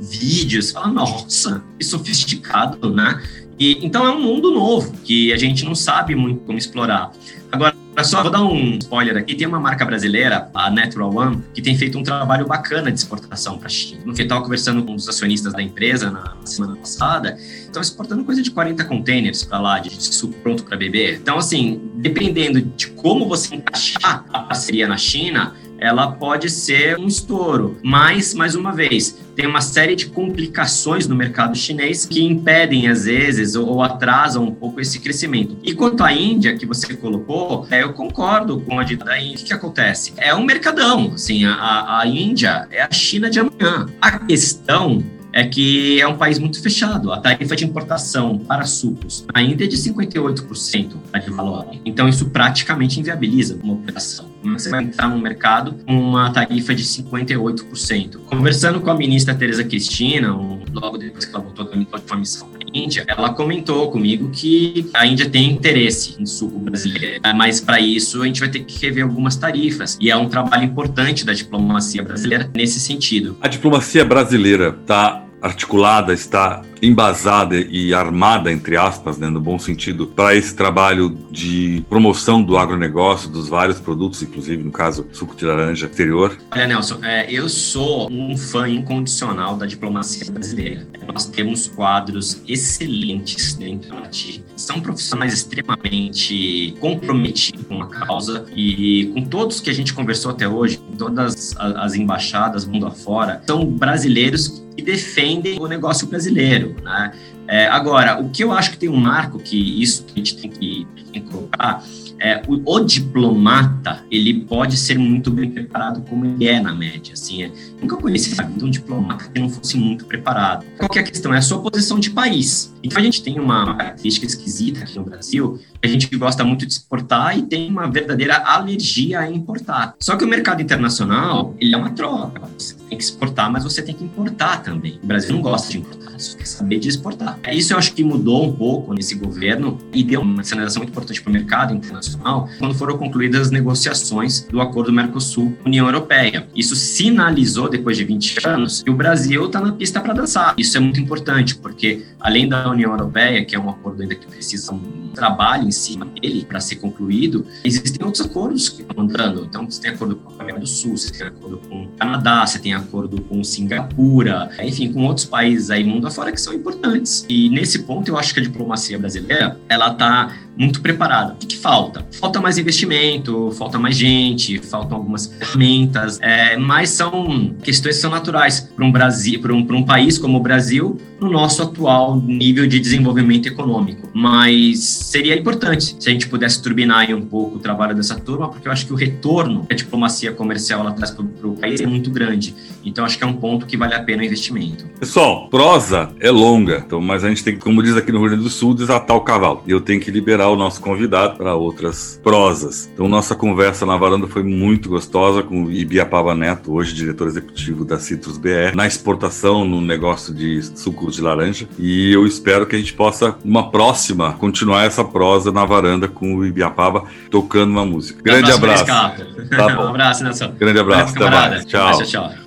[0.00, 0.72] vídeos.
[0.72, 3.22] Fala, nossa, que sofisticado, né?
[3.58, 7.10] E, então, é um mundo novo que a gente não sabe muito como explorar.
[7.50, 9.34] Agora, Só vou dar um spoiler aqui.
[9.34, 13.58] Tem uma marca brasileira, a Natural One, que tem feito um trabalho bacana de exportação
[13.58, 14.02] para a China.
[14.04, 18.50] No estava conversando com os acionistas da empresa na semana passada, estão exportando coisa de
[18.50, 21.18] 40 containers para lá de suco pronto para beber.
[21.20, 27.06] Então, assim, dependendo de como você encaixar a parceria na China, ela pode ser um
[27.06, 27.78] estouro.
[27.82, 33.04] Mas, mais uma vez, tem uma série de complicações no mercado chinês que impedem, às
[33.04, 35.56] vezes, ou, atrasam um pouco esse crescimento.
[35.62, 39.44] E quanto à Índia, que você colocou, é, eu concordo com a dita da Índia.
[39.44, 40.12] O que, acontece?
[40.16, 41.12] É um mercadão.
[41.14, 43.86] Assim, a, a Índia é a China de amanhã.
[44.00, 45.02] A questão
[45.36, 47.12] é que é um país muito fechado.
[47.12, 51.66] A tarifa de importação para sucos ainda é de 58% de valor.
[51.84, 54.30] Então, isso praticamente inviabiliza uma operação.
[54.42, 58.18] Você vai entrar no mercado com uma tarifa de 58%.
[58.26, 60.32] Conversando com a ministra Tereza Cristina,
[60.72, 64.88] logo depois que ela voltou da uma missão para a Índia, ela comentou comigo que
[64.94, 68.78] a Índia tem interesse em suco brasileiro, mas para isso a gente vai ter que
[68.86, 69.98] rever algumas tarifas.
[70.00, 73.36] E é um trabalho importante da diplomacia brasileira nesse sentido.
[73.40, 80.06] A diplomacia brasileira está articulada, está embasada e armada, entre aspas, né, no bom sentido,
[80.06, 85.44] para esse trabalho de promoção do agronegócio, dos vários produtos, inclusive, no caso, suco de
[85.44, 86.36] laranja exterior?
[86.50, 90.86] Olha, Nelson, é, eu sou um fã incondicional da diplomacia brasileira.
[91.12, 94.44] Nós temos quadros excelentes dentro da TI.
[94.56, 100.48] São profissionais extremamente comprometidos com a causa e com todos que a gente conversou até
[100.48, 107.12] hoje, todas as embaixadas mundo afora, são brasileiros que defendem o negócio brasileiro, né?
[107.48, 110.50] É, agora, o que eu acho que tem um marco que isso a gente tem
[110.50, 111.82] que, tem que colocar
[112.18, 117.12] é, o, o, diplomata ele pode ser muito bem preparado como ele é na média.
[117.12, 117.50] Assim, é,
[117.80, 120.64] nunca conheci vida um diplomata que não fosse muito preparado.
[120.78, 121.34] Qual é a questão?
[121.34, 122.74] É a sua posição de país.
[122.82, 126.72] Então a gente tem uma característica esquisita aqui no Brasil, a gente gosta muito de
[126.72, 129.94] exportar e tem uma verdadeira alergia a importar.
[130.00, 132.42] Só que o mercado internacional, ele é uma troca.
[132.56, 134.98] Você tem que exportar, mas você tem que importar também.
[135.02, 137.38] O Brasil não gosta de importar, só quer saber de exportar.
[137.52, 141.22] Isso eu acho que mudou um pouco nesse governo e deu uma sinalização muito importante
[141.22, 146.48] para o mercado internacional quando foram concluídas as negociações do acordo Mercosul-União Europeia.
[146.54, 150.54] Isso sinalizou, depois de 20 anos, que o Brasil está na pista para dançar.
[150.58, 154.26] Isso é muito importante, porque além da União Europeia, que é um acordo ainda que
[154.26, 159.44] precisa um trabalho em cima dele para ser concluído, existem outros acordos que estão andando.
[159.44, 162.46] Então, você tem acordo com a Coreia do Sul, você tem acordo com o Canadá,
[162.46, 167.24] você tem acordo com Singapura, enfim, com outros países aí mundo afora que são importantes.
[167.28, 171.34] E nesse ponto, eu acho que a diplomacia brasileira, ela está muito preparada.
[171.34, 172.06] O que, que, falta?
[172.18, 178.10] Falta mais investimento, falta mais gente, faltam algumas ferramentas, é, mas são questões que são
[178.10, 182.66] naturais para um Brasil, para um, um país como o Brasil, no nosso atual nível
[182.66, 184.08] de desenvolvimento econômico.
[184.14, 188.66] Mas seria importante se a gente pudesse turbinar um pouco o trabalho dessa turma, porque
[188.66, 191.86] eu acho que o retorno que a diplomacia comercial ela traz para o país é
[191.86, 192.54] muito grande.
[192.84, 194.86] Então acho que é um ponto que vale a pena o investimento.
[194.98, 198.28] Pessoal, prosa é longa, então, mas a gente tem que, como diz aqui no Rio
[198.28, 199.62] Grande do Sul, desatar o cavalo.
[199.66, 202.90] E eu tenho que liberar o nosso convidado para outras prosas.
[202.92, 207.84] Então nossa conversa na varanda foi muito gostosa com o Ibiapaba Neto, hoje diretor executivo
[207.84, 211.68] da Citrus BR, na exportação no negócio de suco de laranja.
[211.78, 216.36] E eu espero que a gente possa, numa próxima, continuar essa prosa na varanda com
[216.36, 218.22] o Ibiapaba tocando uma música.
[218.22, 218.86] Grande abraço.
[218.86, 219.16] Tá
[219.56, 220.52] um abraço, Nelson.
[220.58, 221.14] Grande abraço.
[221.16, 221.64] Até mais.
[221.64, 221.98] Tchau.
[221.98, 222.45] tchau, tchau.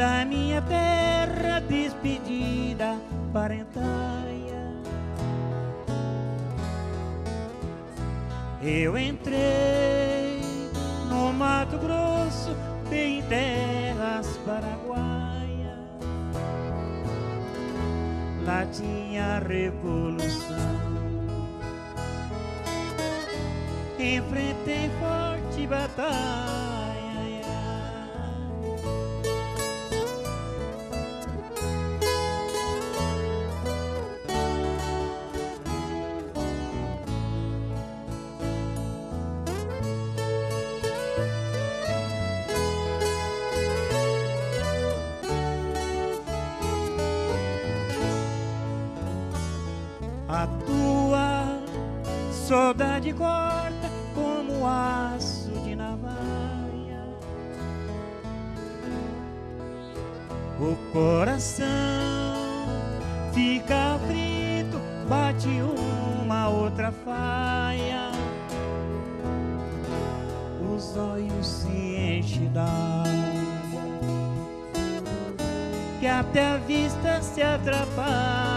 [0.00, 2.96] Da minha terra despedida,
[3.34, 4.64] parentaia,
[8.62, 10.40] eu entrei
[11.10, 12.56] no Mato Grosso,
[12.88, 15.78] bem em terras paraguaias.
[18.46, 20.56] Lá tinha revolução.
[23.98, 26.79] Enfrentei forte batalha.
[52.50, 57.06] Saudade corta como aço de navalha.
[60.58, 61.64] O coração
[63.32, 65.46] fica frito, bate
[66.20, 68.10] uma outra faia.
[70.74, 73.80] Os olhos se enchem d'água,
[76.00, 78.49] que até a vista se atrapalha.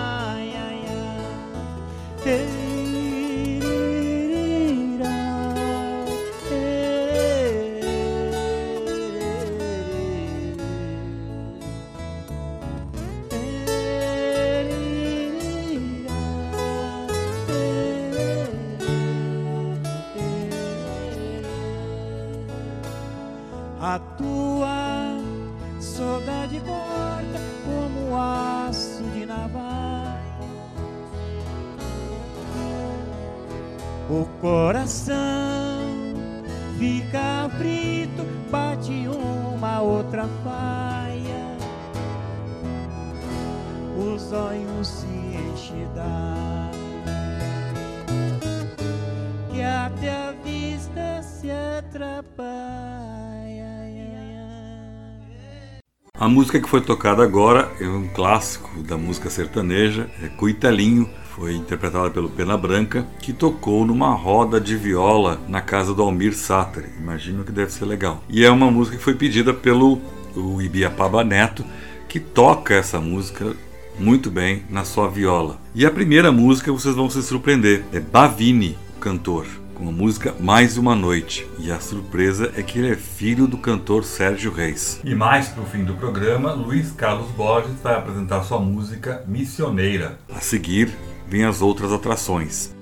[56.54, 62.12] Música que foi tocada agora é um clássico da música sertaneja, é Cuitelinho, foi interpretada
[62.12, 66.92] pelo Pena Branca, que tocou numa roda de viola na casa do Almir Sater.
[67.00, 68.24] Imagino que deve ser legal.
[68.30, 70.00] E é uma música que foi pedida pelo
[70.36, 71.66] o Ibiapaba Neto,
[72.08, 73.56] que toca essa música
[73.98, 75.60] muito bem na sua viola.
[75.74, 79.48] E a primeira música vocês vão se surpreender, é Bavini, o cantor
[79.84, 81.46] com a música Mais Uma Noite.
[81.60, 85.02] E a surpresa é que ele é filho do cantor Sérgio Reis.
[85.04, 90.18] E mais pro fim do programa, Luiz Carlos Borges vai apresentar sua música Missioneira.
[90.34, 90.90] A seguir,
[91.28, 92.74] vem as outras atrações.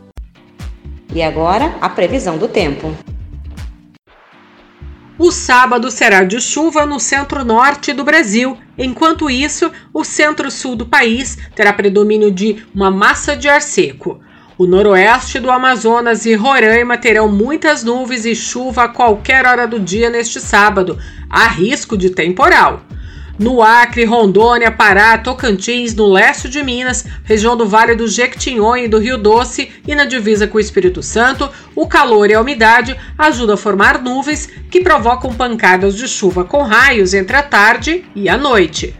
[1.12, 2.96] E agora, a previsão do tempo.
[5.18, 8.58] O sábado será de chuva no centro-norte do Brasil.
[8.78, 14.22] Enquanto isso, o centro-sul do país terá predomínio de uma massa de ar seco.
[14.62, 19.80] O noroeste do Amazonas e Roraima terão muitas nuvens e chuva a qualquer hora do
[19.80, 21.00] dia neste sábado.
[21.28, 22.84] Há risco de temporal.
[23.40, 28.88] No Acre, Rondônia, Pará, Tocantins, no leste de Minas, região do Vale do Jequitinhonha e
[28.88, 32.96] do Rio Doce e na divisa com o Espírito Santo, o calor e a umidade
[33.18, 38.30] ajudam a formar nuvens que provocam pancadas de chuva com raios entre a tarde e
[38.30, 38.96] a noite.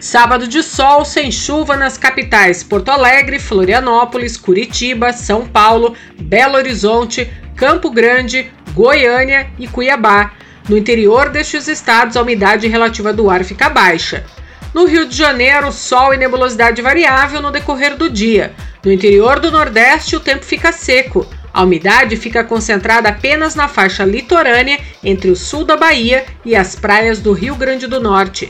[0.00, 7.28] Sábado de sol sem chuva nas capitais Porto Alegre, Florianópolis, Curitiba, São Paulo, Belo Horizonte,
[7.56, 10.30] Campo Grande, Goiânia e Cuiabá.
[10.68, 14.24] No interior destes estados, a umidade relativa do ar fica baixa.
[14.72, 18.54] No Rio de Janeiro, sol e nebulosidade variável no decorrer do dia.
[18.84, 21.26] No interior do Nordeste, o tempo fica seco.
[21.52, 26.76] A umidade fica concentrada apenas na faixa litorânea entre o sul da Bahia e as
[26.76, 28.48] praias do Rio Grande do Norte.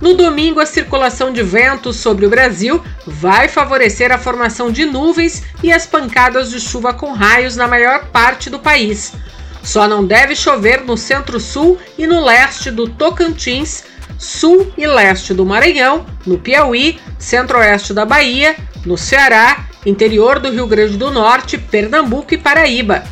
[0.00, 5.42] No domingo, a circulação de ventos sobre o Brasil vai favorecer a formação de nuvens
[5.62, 9.14] e as pancadas de chuva com raios na maior parte do país.
[9.62, 13.84] Só não deve chover no centro-sul e no leste do Tocantins,
[14.18, 18.54] sul e leste do Maranhão, no Piauí, centro-oeste da Bahia,
[18.84, 23.02] no Ceará, interior do Rio Grande do Norte, Pernambuco e Paraíba.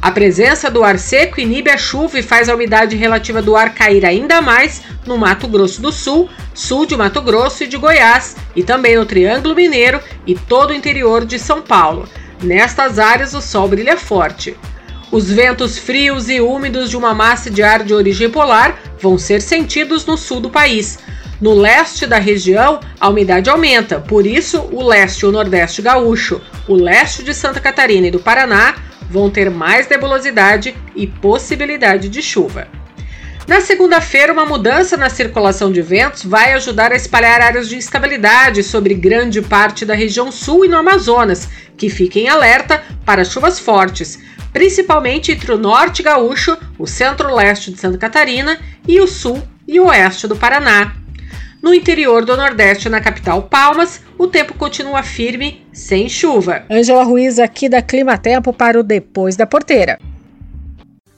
[0.00, 3.74] A presença do ar seco inibe a chuva e faz a umidade relativa do ar
[3.74, 8.36] cair ainda mais no Mato Grosso do Sul, sul de Mato Grosso e de Goiás,
[8.54, 12.08] e também no Triângulo Mineiro e todo o interior de São Paulo.
[12.42, 14.56] Nestas áreas, o sol brilha forte.
[15.10, 19.40] Os ventos frios e úmidos de uma massa de ar de origem polar vão ser
[19.40, 20.98] sentidos no sul do país.
[21.40, 26.40] No leste da região, a umidade aumenta, por isso, o leste e o nordeste gaúcho,
[26.66, 28.74] o leste de Santa Catarina e do Paraná
[29.10, 32.68] vão ter mais nebulosidade e possibilidade de chuva.
[33.46, 38.64] Na segunda-feira, uma mudança na circulação de ventos vai ajudar a espalhar áreas de instabilidade
[38.64, 44.18] sobre grande parte da região sul e no Amazonas, que fiquem alerta para chuvas fortes,
[44.52, 50.26] principalmente entre o norte gaúcho, o centro-leste de Santa Catarina e o sul e oeste
[50.26, 50.96] do Paraná.
[51.66, 56.64] No interior do Nordeste, na capital Palmas, o tempo continua firme, sem chuva.
[56.70, 59.98] Ângela Ruiz aqui da Clima Tempo para o Depois da Porteira.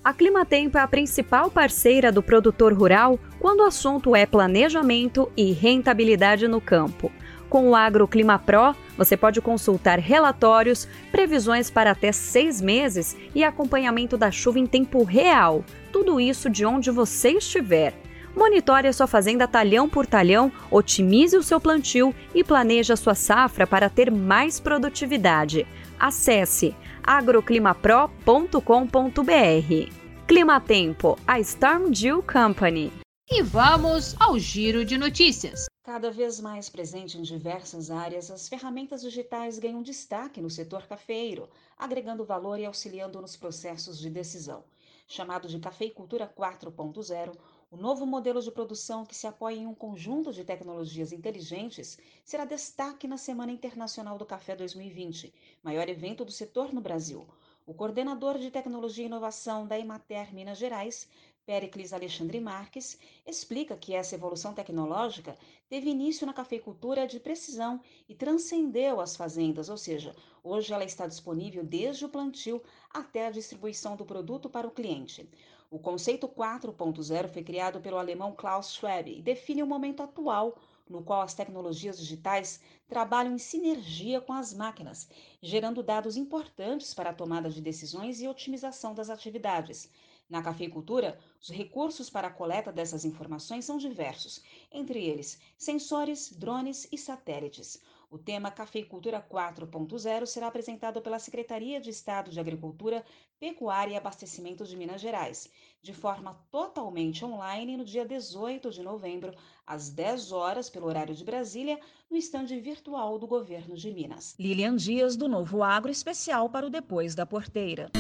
[0.03, 5.53] A Climatempo é a principal parceira do produtor rural quando o assunto é planejamento e
[5.53, 7.13] rentabilidade no campo.
[7.51, 14.17] Com o AgroClima Pro, você pode consultar relatórios, previsões para até seis meses e acompanhamento
[14.17, 15.63] da chuva em tempo real.
[15.93, 18.08] Tudo isso de onde você estiver.
[18.39, 23.17] Monitore a sua fazenda talhão por talhão, otimize o seu plantio e planeje a sua
[23.17, 25.67] safra para ter mais produtividade.
[25.99, 26.73] Acesse
[27.03, 29.93] agroclimapro.com.br.
[30.29, 32.93] Climatempo, a Storm Dew Company.
[33.29, 35.67] E vamos ao giro de notícias.
[35.83, 41.49] Cada vez mais presente em diversas áreas, as ferramentas digitais ganham destaque no setor cafeiro,
[41.77, 44.63] agregando valor e auxiliando nos processos de decisão.
[45.09, 47.33] Chamado de Cafeicultura 4.0,
[47.71, 52.47] o novo modelo de produção que se apoia em um conjunto de tecnologias inteligentes será
[52.47, 57.27] destaque na Semana Internacional do Café 2020, maior evento do setor no Brasil.
[57.67, 61.07] O coordenador de tecnologia e inovação da Emater Minas Gerais,
[61.45, 65.37] Pericles Alexandre Marques, explica que essa evolução tecnológica
[65.69, 71.07] teve início na cafeicultura de precisão e transcendeu as fazendas, ou seja, hoje ela está
[71.07, 75.29] disponível desde o plantio até a distribuição do produto para o cliente.
[75.71, 80.57] O conceito 4.0 foi criado pelo alemão Klaus Schwab e define o momento atual
[80.89, 82.59] no qual as tecnologias digitais
[82.89, 85.07] trabalham em sinergia com as máquinas,
[85.43, 89.91] gerando dados importantes para a tomada de decisões e otimização das atividades.
[90.27, 94.43] Na cafeicultura, os recursos para a coleta dessas informações são diversos,
[94.73, 97.79] entre eles sensores, drones e satélites.
[98.11, 103.05] O tema Cafeicultura 4.0 será apresentado pela Secretaria de Estado de Agricultura,
[103.39, 105.51] Pecuária e Abastecimento de Minas Gerais,
[105.83, 109.35] de forma totalmente online no dia 18 de novembro,
[109.67, 111.79] às 10 horas, pelo horário de Brasília,
[112.11, 114.35] no estande virtual do governo de Minas.
[114.39, 117.91] Lilian Dias, do Novo Agro, especial para o Depois da Porteira.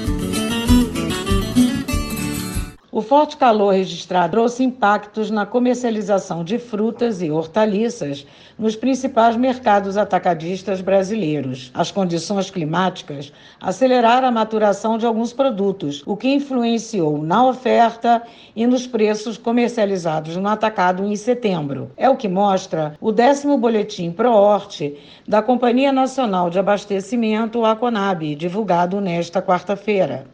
[2.99, 8.27] O forte calor registrado trouxe impactos na comercialização de frutas e hortaliças
[8.59, 11.71] nos principais mercados atacadistas brasileiros.
[11.73, 18.21] As condições climáticas aceleraram a maturação de alguns produtos, o que influenciou na oferta
[18.57, 21.93] e nos preços comercializados no atacado em setembro.
[21.97, 28.35] É o que mostra o décimo boletim ProHorte da Companhia Nacional de Abastecimento, a CONAB,
[28.35, 30.27] divulgado nesta quarta-feira.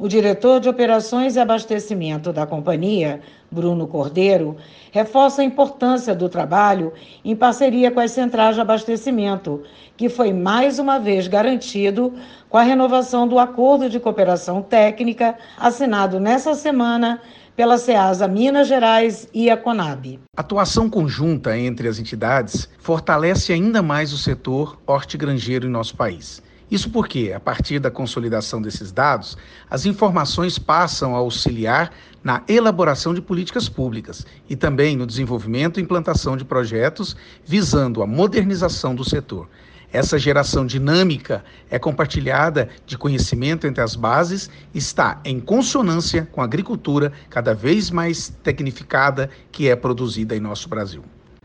[0.00, 3.20] O diretor de Operações e Abastecimento da companhia,
[3.50, 4.56] Bruno Cordeiro,
[4.90, 9.62] reforça a importância do trabalho em parceria com as centrais de abastecimento,
[9.98, 12.14] que foi mais uma vez garantido
[12.48, 17.20] com a renovação do acordo de cooperação técnica assinado nessa semana
[17.54, 20.18] pela SEASA Minas Gerais e a Conab.
[20.34, 26.90] Atuação conjunta entre as entidades fortalece ainda mais o setor hortigranjeiro em nosso país isso
[26.90, 29.36] porque, a partir da consolidação desses dados,
[29.68, 31.90] as informações passam a auxiliar
[32.22, 38.06] na elaboração de políticas públicas e também no desenvolvimento e implantação de projetos visando a
[38.06, 39.48] modernização do setor.
[39.92, 46.44] Essa geração dinâmica é compartilhada de conhecimento entre as bases, está em consonância com a
[46.44, 51.02] agricultura cada vez mais tecnificada que é produzida em nosso Brasil.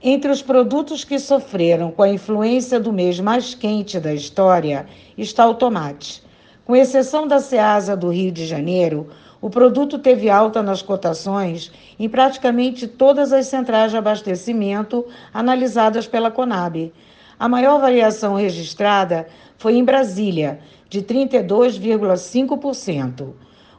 [0.08, 4.86] Entre os produtos que sofreram com a influência do mês mais quente da história
[5.18, 6.22] está o tomate.
[6.64, 9.10] Com exceção da Ceasa do Rio de Janeiro,
[9.41, 15.03] o produto teve alta nas cotações em praticamente todas as centrais de abastecimento
[15.34, 16.93] analisadas pela Conab.
[17.39, 19.26] A maior variação registrada
[19.58, 23.30] foi em Brasília, de 32,5%.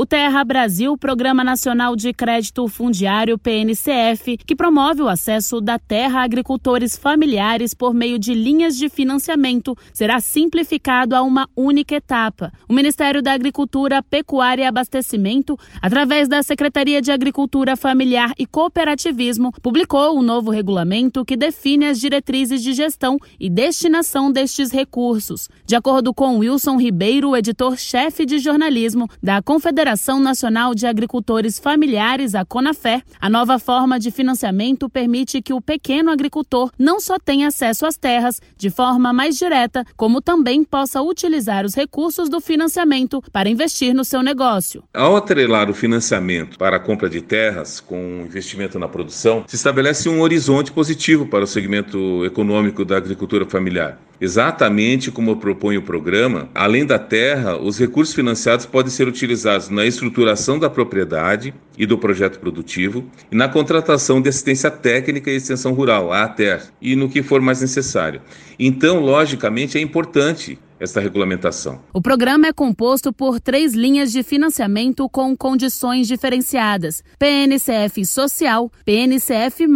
[0.00, 6.20] O Terra Brasil, Programa Nacional de Crédito Fundiário PNCF, que promove o acesso da terra
[6.20, 12.52] a agricultores familiares por meio de linhas de financiamento, será simplificado a uma única etapa.
[12.68, 19.50] O Ministério da Agricultura, Pecuária e Abastecimento, através da Secretaria de Agricultura Familiar e Cooperativismo,
[19.60, 25.48] publicou o um novo regulamento que define as diretrizes de gestão e destinação destes recursos.
[25.66, 32.34] De acordo com Wilson Ribeiro, editor-chefe de jornalismo da Confederação Confederação Nacional de Agricultores Familiares,
[32.34, 37.48] a Conafé, a nova forma de financiamento permite que o pequeno agricultor não só tenha
[37.48, 43.22] acesso às terras de forma mais direta, como também possa utilizar os recursos do financiamento
[43.32, 44.84] para investir no seu negócio.
[44.92, 50.06] Ao atrelar o financiamento para a compra de terras com investimento na produção, se estabelece
[50.06, 53.98] um horizonte positivo para o segmento econômico da agricultura familiar.
[54.20, 59.86] Exatamente como propõe o programa, além da terra, os recursos financiados podem ser utilizados na
[59.86, 65.72] estruturação da propriedade e do projeto produtivo e na contratação de assistência técnica e extensão
[65.72, 68.20] rural, a ATER, e no que for mais necessário.
[68.58, 71.80] Então, logicamente, é importante esta regulamentação.
[71.92, 79.66] O programa é composto por três linhas de financiamento com condições diferenciadas: PNCF Social, PNCF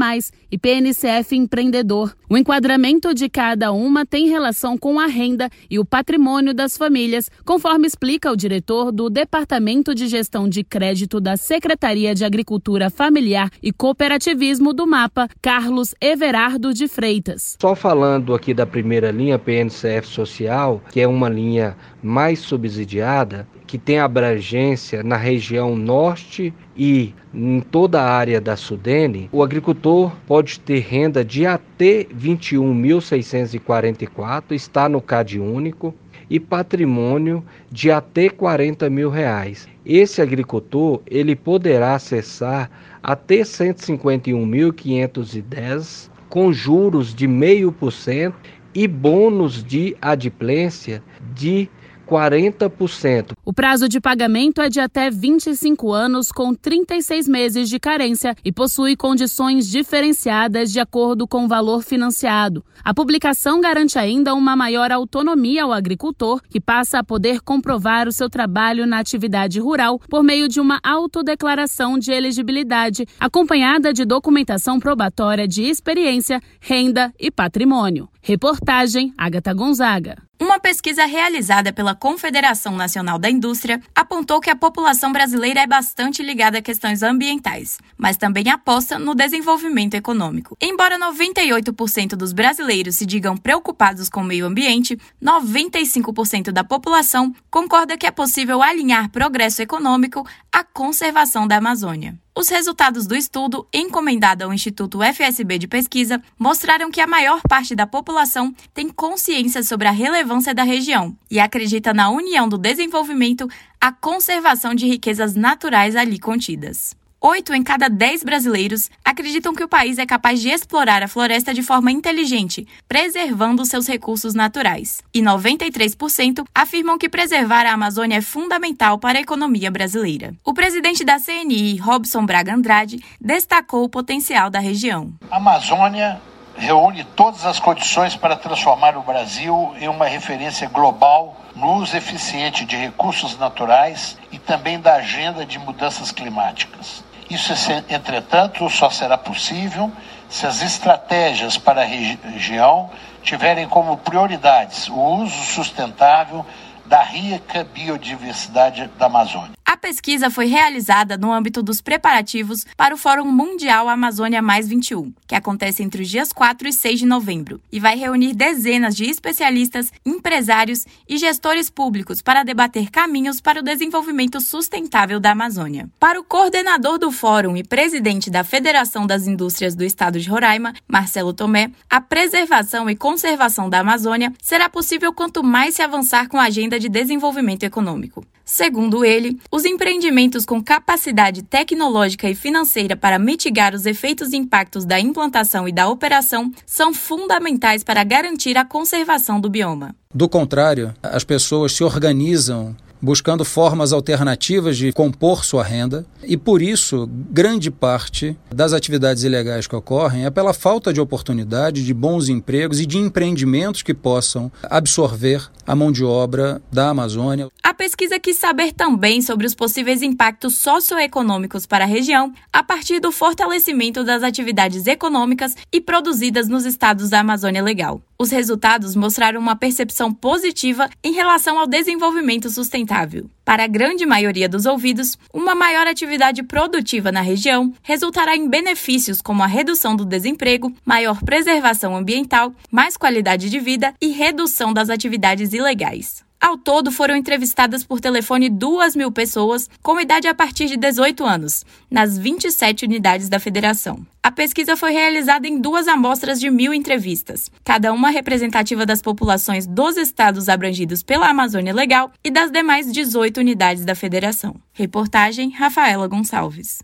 [0.53, 2.14] e PNCF Empreendedor.
[2.28, 7.30] O enquadramento de cada uma tem relação com a renda e o patrimônio das famílias,
[7.42, 13.50] conforme explica o diretor do Departamento de Gestão de Crédito da Secretaria de Agricultura Familiar
[13.62, 17.57] e Cooperativismo do MAPA, Carlos Everardo de Freitas.
[17.59, 23.78] Só falando aqui da primeira linha, PNCF Social, que é uma linha mais subsidiada, que
[23.78, 30.60] tem abrangência na região norte e em toda a área da Sudene, o agricultor pode
[30.60, 35.94] ter renda de até 21.644, está no CAD único,
[36.28, 39.66] e patrimônio de até 40 mil reais.
[39.86, 42.70] Esse agricultor ele poderá acessar
[43.02, 48.36] até 151.510 com juros de meio por cento
[48.74, 51.02] e bônus de adimplência
[51.34, 51.70] de
[52.12, 53.32] 40%.
[53.42, 58.52] O prazo de pagamento é de até 25 anos, com 36 meses de carência e
[58.52, 62.62] possui condições diferenciadas de acordo com o valor financiado.
[62.84, 68.12] A publicação garante ainda uma maior autonomia ao agricultor, que passa a poder comprovar o
[68.12, 74.78] seu trabalho na atividade rural por meio de uma autodeclaração de elegibilidade, acompanhada de documentação
[74.78, 78.11] probatória de experiência, renda e patrimônio.
[78.24, 80.16] Reportagem Agatha Gonzaga.
[80.40, 86.22] Uma pesquisa realizada pela Confederação Nacional da Indústria apontou que a população brasileira é bastante
[86.22, 90.56] ligada a questões ambientais, mas também aposta no desenvolvimento econômico.
[90.62, 97.98] Embora 98% dos brasileiros se digam preocupados com o meio ambiente, 95% da população concorda
[97.98, 102.21] que é possível alinhar progresso econômico à conservação da Amazônia.
[102.34, 107.74] Os resultados do estudo, encomendado ao Instituto FSB de Pesquisa, mostraram que a maior parte
[107.74, 113.46] da população tem consciência sobre a relevância da região e acredita na união do desenvolvimento
[113.78, 116.96] à conservação de riquezas naturais ali contidas.
[117.24, 121.54] Oito em cada dez brasileiros acreditam que o país é capaz de explorar a floresta
[121.54, 125.00] de forma inteligente, preservando seus recursos naturais.
[125.14, 130.34] E 93% afirmam que preservar a Amazônia é fundamental para a economia brasileira.
[130.44, 135.12] O presidente da CNI, Robson Braga Andrade, destacou o potencial da região.
[135.30, 136.20] A Amazônia
[136.56, 142.64] reúne todas as condições para transformar o Brasil em uma referência global no uso eficiente
[142.64, 147.04] de recursos naturais e também da agenda de mudanças climáticas.
[147.32, 147.54] Isso,
[147.88, 149.90] entretanto, só será possível
[150.28, 152.90] se as estratégias para a região
[153.22, 156.44] tiverem como prioridades o uso sustentável
[156.84, 159.61] da rica biodiversidade da Amazônia.
[159.72, 165.14] A pesquisa foi realizada no âmbito dos preparativos para o Fórum Mundial Amazônia Mais 21,
[165.26, 169.06] que acontece entre os dias 4 e 6 de novembro, e vai reunir dezenas de
[169.06, 175.88] especialistas, empresários e gestores públicos para debater caminhos para o desenvolvimento sustentável da Amazônia.
[175.98, 180.74] Para o coordenador do fórum e presidente da Federação das Indústrias do Estado de Roraima,
[180.86, 186.36] Marcelo Tomé, a preservação e conservação da Amazônia será possível quanto mais se avançar com
[186.36, 188.22] a agenda de desenvolvimento econômico.
[188.55, 194.84] Segundo ele, os empreendimentos com capacidade tecnológica e financeira para mitigar os efeitos e impactos
[194.84, 199.96] da implantação e da operação são fundamentais para garantir a conservação do bioma.
[200.14, 206.62] Do contrário, as pessoas se organizam buscando formas alternativas de compor sua renda, e por
[206.62, 212.28] isso, grande parte das atividades ilegais que ocorrem é pela falta de oportunidade, de bons
[212.28, 217.48] empregos e de empreendimentos que possam absorver a mão de obra da Amazônia.
[217.62, 223.00] A pesquisa quis saber também sobre os possíveis impactos socioeconômicos para a região a partir
[223.00, 228.00] do fortalecimento das atividades econômicas e produzidas nos estados da Amazônia Legal.
[228.22, 233.28] Os resultados mostraram uma percepção positiva em relação ao desenvolvimento sustentável.
[233.44, 239.20] Para a grande maioria dos ouvidos, uma maior atividade produtiva na região resultará em benefícios
[239.20, 244.88] como a redução do desemprego, maior preservação ambiental, mais qualidade de vida e redução das
[244.88, 246.22] atividades ilegais.
[246.43, 251.24] Ao todo, foram entrevistadas por telefone 2 mil pessoas com idade a partir de 18
[251.24, 254.05] anos, nas 27 unidades da federação.
[254.20, 259.68] A pesquisa foi realizada em duas amostras de mil entrevistas, cada uma representativa das populações
[259.68, 264.57] dos estados abrangidos pela Amazônia Legal e das demais 18 unidades da federação.
[264.72, 266.82] Reportagem Rafaela Gonçalves.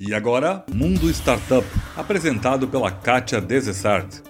[0.00, 4.29] E agora, Mundo Startup, apresentado pela Kátia Desessart.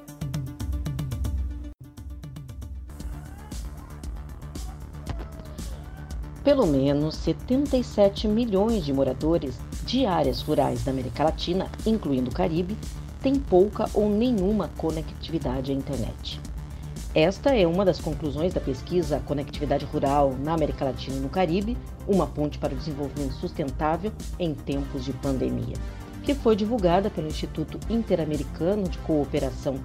[6.42, 12.78] Pelo menos 77 milhões de moradores de áreas rurais da América Latina, incluindo o Caribe,
[13.20, 16.40] têm pouca ou nenhuma conectividade à internet.
[17.14, 21.76] Esta é uma das conclusões da pesquisa Conectividade Rural na América Latina e no Caribe,
[22.08, 25.76] uma ponte para o desenvolvimento sustentável em tempos de pandemia,
[26.22, 29.78] que foi divulgada pelo Instituto Interamericano de Cooperação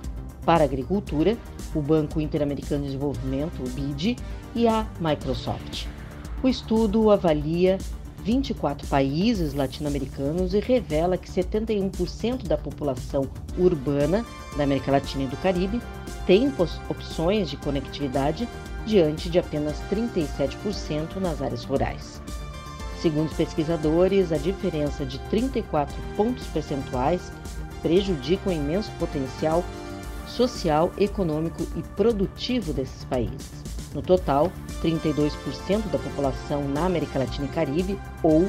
[0.46, 1.36] para a Agricultura,
[1.74, 4.16] o Banco Interamericano de Desenvolvimento, o BID,
[4.54, 5.95] e a Microsoft.
[6.46, 7.80] O estudo avalia
[8.24, 13.28] 24 países latino-americanos e revela que 71% da população
[13.58, 14.24] urbana
[14.56, 15.82] da América Latina e do Caribe
[16.28, 16.54] tem
[16.88, 18.48] opções de conectividade
[18.86, 22.22] diante de apenas 37% nas áreas rurais.
[23.02, 27.32] Segundo os pesquisadores, a diferença de 34 pontos percentuais
[27.82, 29.66] prejudica o imenso potencial
[30.28, 33.75] social, econômico e produtivo desses países.
[33.96, 34.52] No total,
[34.84, 38.46] 32% da população na América Latina e Caribe, ou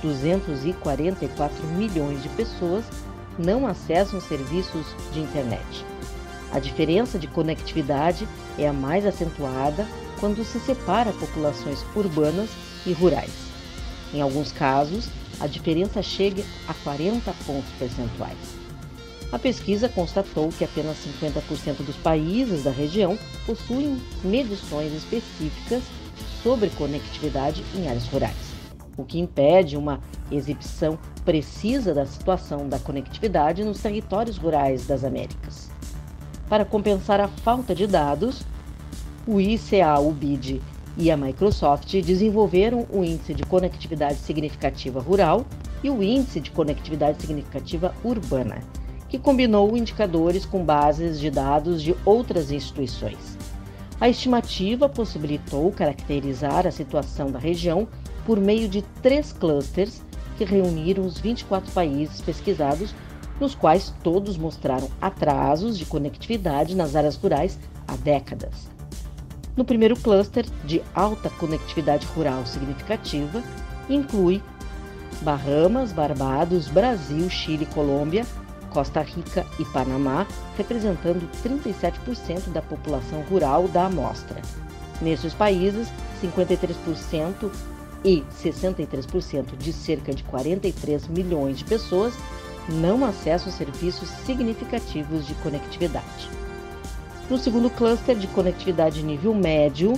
[0.00, 2.84] 244 milhões de pessoas,
[3.36, 5.84] não acessam serviços de internet.
[6.52, 9.84] A diferença de conectividade é a mais acentuada
[10.20, 12.50] quando se separa populações urbanas
[12.86, 13.32] e rurais.
[14.12, 15.08] Em alguns casos,
[15.40, 18.53] a diferença chega a 40 pontos percentuais.
[19.34, 25.82] A pesquisa constatou que apenas 50% dos países da região possuem medições específicas
[26.40, 28.54] sobre conectividade em áreas rurais,
[28.96, 29.98] o que impede uma
[30.30, 35.68] exibição precisa da situação da conectividade nos territórios rurais das Américas.
[36.48, 38.42] Para compensar a falta de dados,
[39.26, 40.62] o ICA, o BID
[40.96, 45.44] e a Microsoft desenvolveram o Índice de Conectividade Significativa Rural
[45.82, 48.62] e o Índice de Conectividade Significativa Urbana
[49.14, 53.38] que combinou indicadores com bases de dados de outras instituições.
[54.00, 57.86] A estimativa possibilitou caracterizar a situação da região
[58.26, 60.02] por meio de três clusters
[60.36, 62.92] que reuniram os 24 países pesquisados,
[63.40, 67.56] nos quais todos mostraram atrasos de conectividade nas áreas rurais
[67.86, 68.68] há décadas.
[69.56, 73.40] No primeiro cluster, de alta conectividade rural significativa,
[73.88, 74.42] inclui
[75.22, 78.26] Bahamas, Barbados, Brasil, Chile e Colômbia,
[78.74, 80.26] Costa Rica e Panamá,
[80.58, 84.42] representando 37% da população rural da amostra.
[85.00, 85.88] Nesses países,
[86.20, 87.50] 53%
[88.04, 92.14] e 63% de cerca de 43 milhões de pessoas
[92.68, 96.28] não acessam serviços significativos de conectividade.
[97.30, 99.94] No segundo cluster de conectividade nível médio,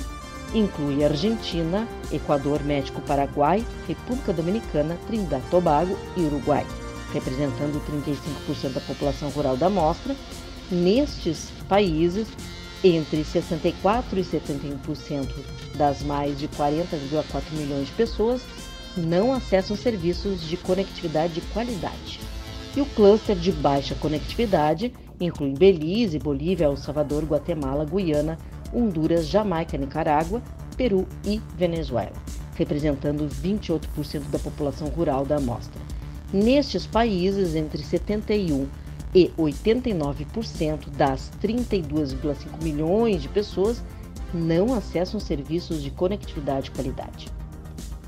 [0.55, 6.67] inclui Argentina, Equador, México, Paraguai, República Dominicana, Trinidad e Tobago e Uruguai
[7.13, 10.15] representando 35% da população rural da amostra.
[10.71, 12.27] Nestes países,
[12.85, 15.29] Entre 64% e 71%
[15.77, 18.43] das mais de 40,4 milhões de pessoas
[18.97, 22.21] não acessam serviços de conectividade de qualidade.
[22.77, 28.39] E o cluster de baixa conectividade inclui Belize, Bolívia, El Salvador, Guatemala, Guiana,
[28.73, 30.43] Honduras, Jamaica, Nicarágua,
[30.77, 32.13] Peru e Venezuela,
[32.55, 35.81] representando 28% da população rural da amostra.
[36.33, 38.67] Nestes países, entre 71
[39.15, 43.83] e 89% das 32,5 milhões de pessoas
[44.35, 47.29] não acessam serviços de conectividade de qualidade.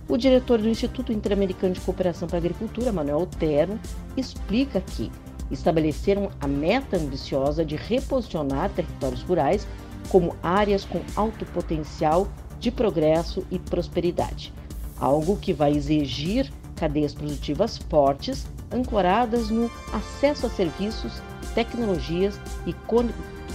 [0.08, 3.78] O diretor do Instituto Interamericano de Cooperação para a Agricultura, Manuel Otero,
[4.16, 5.12] explica que
[5.50, 9.66] estabeleceram a meta ambiciosa de reposicionar territórios rurais
[10.08, 12.26] como áreas com alto potencial
[12.58, 14.52] de progresso e prosperidade,
[14.98, 21.12] algo que vai exigir cadeias produtivas fortes, ancoradas no acesso a serviços,
[21.54, 22.74] tecnologias e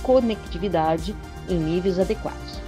[0.01, 1.15] conectividade
[1.49, 2.59] em níveis adequados.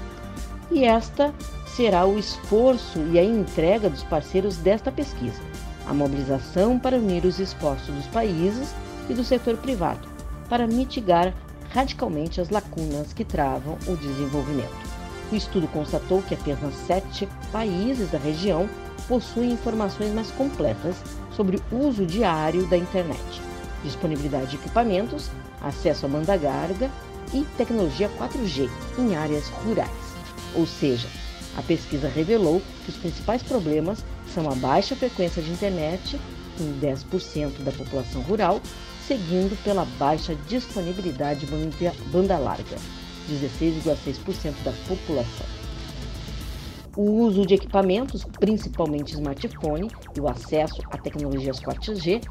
[0.72, 1.34] E esta
[1.76, 5.42] será o esforço e a entrega dos parceiros desta pesquisa,
[5.86, 8.74] a mobilização para unir os esforços dos países
[9.10, 10.08] e do setor privado,
[10.50, 11.34] para mitigar
[11.70, 14.96] radicalmente as lacunas que travam o desenvolvimento.
[15.32, 18.70] O estudo constatou que apenas sete países da região
[19.08, 20.96] possuem informações mais completas
[21.36, 23.42] sobre o uso diário da internet,
[23.84, 25.30] disponibilidade de equipamentos,
[25.62, 26.90] acesso à banda larga
[27.34, 29.92] e tecnologia 4G em áreas rurais.
[30.56, 31.08] Ou seja,
[31.58, 34.04] a pesquisa revelou que os principais problemas
[34.34, 36.20] são a baixa frequência de internet
[36.60, 38.62] em 10% da população rural,
[39.08, 42.78] seguindo pela baixa disponibilidade de banda larga,
[43.30, 45.65] 16,6% da população.
[46.96, 52.24] O uso de equipamentos, principalmente smartphone, e o acesso a tecnologias 4G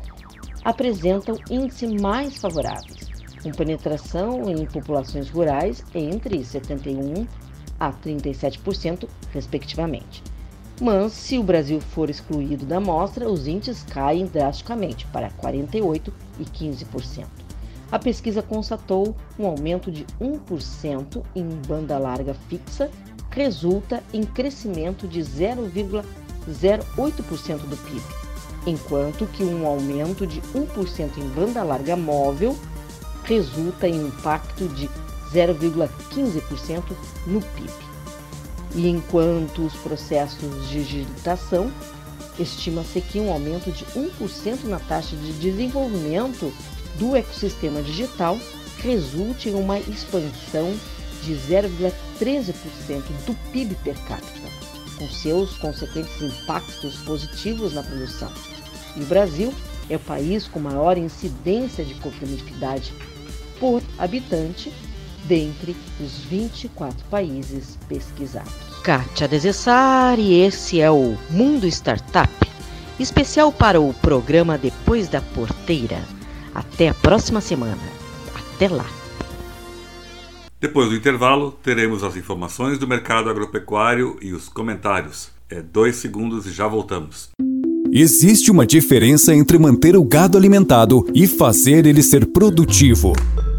[0.64, 3.10] apresentam índices mais favoráveis,
[3.42, 7.26] com penetração em populações rurais entre 71
[7.78, 10.22] a 37%, respectivamente.
[10.80, 16.10] Mas, se o Brasil for excluído da amostra, os índices caem drasticamente para 48%
[16.40, 17.26] e 15%.
[17.92, 22.90] A pesquisa constatou um aumento de 1% em banda larga fixa,
[23.34, 26.04] resulta em crescimento de 0,08%
[27.58, 28.02] do PIB,
[28.66, 32.56] enquanto que um aumento de 1% em banda larga móvel
[33.24, 34.88] resulta em impacto de
[35.32, 36.82] 0,15%
[37.26, 37.72] no PIB.
[38.74, 41.72] E enquanto os processos de digitação,
[42.38, 46.52] estima-se que um aumento de 1% na taxa de desenvolvimento
[46.98, 48.38] do ecossistema digital
[48.78, 50.74] resulte em uma expansão
[51.24, 52.54] de 0,13%
[53.26, 54.48] do PIB per capita,
[54.98, 58.30] com seus consequentes impactos positivos na produção.
[58.96, 59.52] E o Brasil
[59.88, 62.92] é o país com maior incidência de conectividade
[63.58, 64.72] por habitante
[65.24, 68.52] dentre os 24 países pesquisados.
[68.82, 69.28] Kátia
[70.18, 72.30] e esse é o Mundo Startup,
[73.00, 76.02] especial para o programa Depois da Porteira.
[76.54, 77.82] Até a próxima semana.
[78.34, 79.03] Até lá.
[80.64, 85.28] Depois do intervalo, teremos as informações do mercado agropecuário e os comentários.
[85.50, 87.28] É dois segundos e já voltamos.
[87.92, 93.12] Existe uma diferença entre manter o gado alimentado e fazer ele ser produtivo.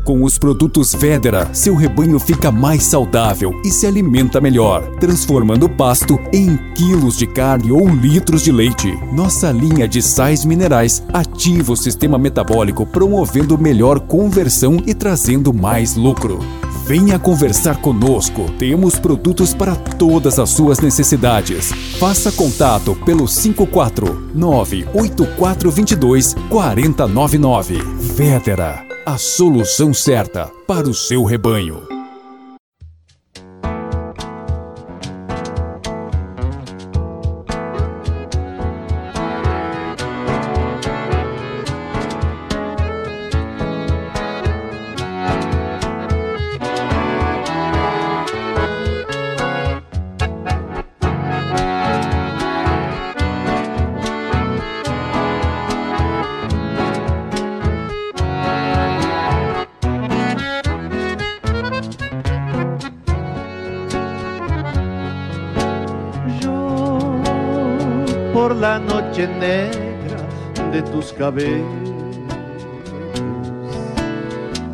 [0.04, 5.70] Com os produtos Vedera, seu rebanho fica mais saudável e se alimenta melhor, transformando o
[5.70, 8.92] pasto em quilos de carne ou litros de leite.
[9.14, 15.96] Nossa linha de sais minerais ativa o sistema metabólico, promovendo melhor conversão e trazendo mais
[15.96, 16.40] lucro.
[16.86, 18.46] Venha conversar conosco.
[18.60, 21.72] Temos produtos para todas as suas necessidades.
[22.00, 27.80] Faça contato pelo 549 8422 4099.
[28.16, 31.95] Vedera a solução certa para o seu rebanho.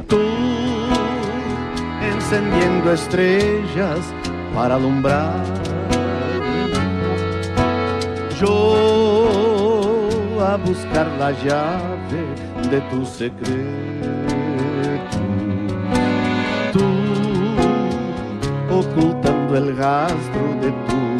[0.07, 0.19] Tú
[2.01, 3.99] encendiendo estrellas
[4.55, 5.43] para alumbrar.
[8.39, 8.77] Yo
[10.41, 12.23] a buscar la llave
[12.71, 13.59] de tu secreto.
[16.73, 16.87] Tú
[18.71, 21.10] ocultando el rastro de tu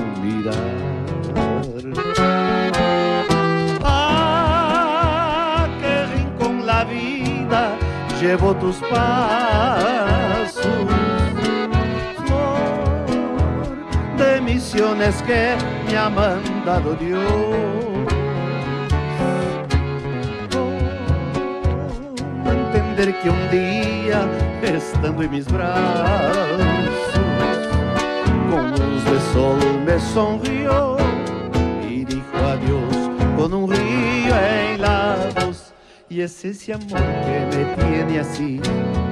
[8.22, 10.68] llevo tus pasos,
[12.26, 13.76] flor
[14.18, 15.56] de misiones que
[15.88, 17.22] me ha mandado Dios.
[22.46, 24.28] entender que un día,
[24.62, 26.62] estando en mis brazos,
[28.52, 30.98] con luz de sol me sonrió
[31.90, 33.91] y dijo adiós con un río.
[36.12, 38.60] Y es ese amor que me tiene así,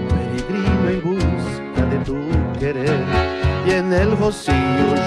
[0.10, 3.00] peregrino en busca de tu querer.
[3.66, 4.54] Y en el rocío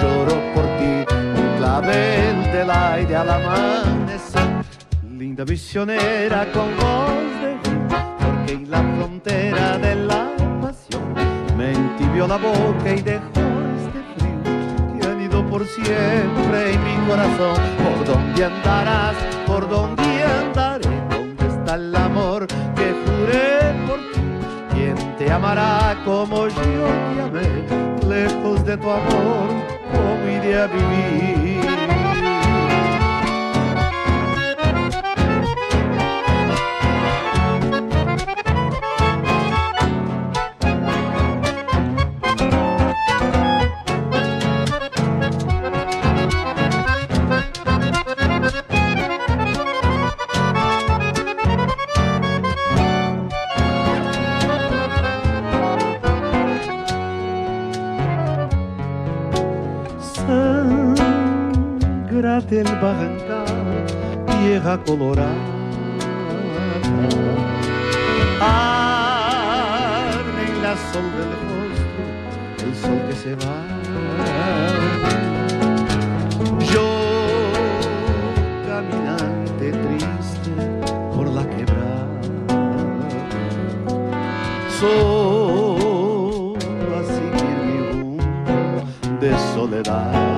[0.01, 4.41] lloro por ti, un clavel del aire al amanecer.
[5.07, 7.11] Linda visionera con voz
[7.43, 10.31] de porque en la frontera de la
[10.63, 11.13] pasión
[11.55, 13.43] me entibió la boca y dejó
[13.77, 17.61] este frío han ido por siempre en mi corazón.
[17.77, 19.32] ¿Por dónde andarás?
[25.33, 27.47] Amará como yo te amé?
[28.07, 29.49] Lejos de tu amor,
[29.91, 31.92] ¿cómo iré a vivir?
[62.53, 63.45] Del barrancal,
[64.27, 65.33] tierra colorada.
[68.39, 69.63] Arde
[70.49, 72.03] en la sol del rostro,
[72.63, 73.57] el sol que se va.
[76.71, 76.89] Yo,
[78.67, 80.51] caminante triste
[81.15, 82.07] por la quebrada,
[89.19, 90.32] de soledad.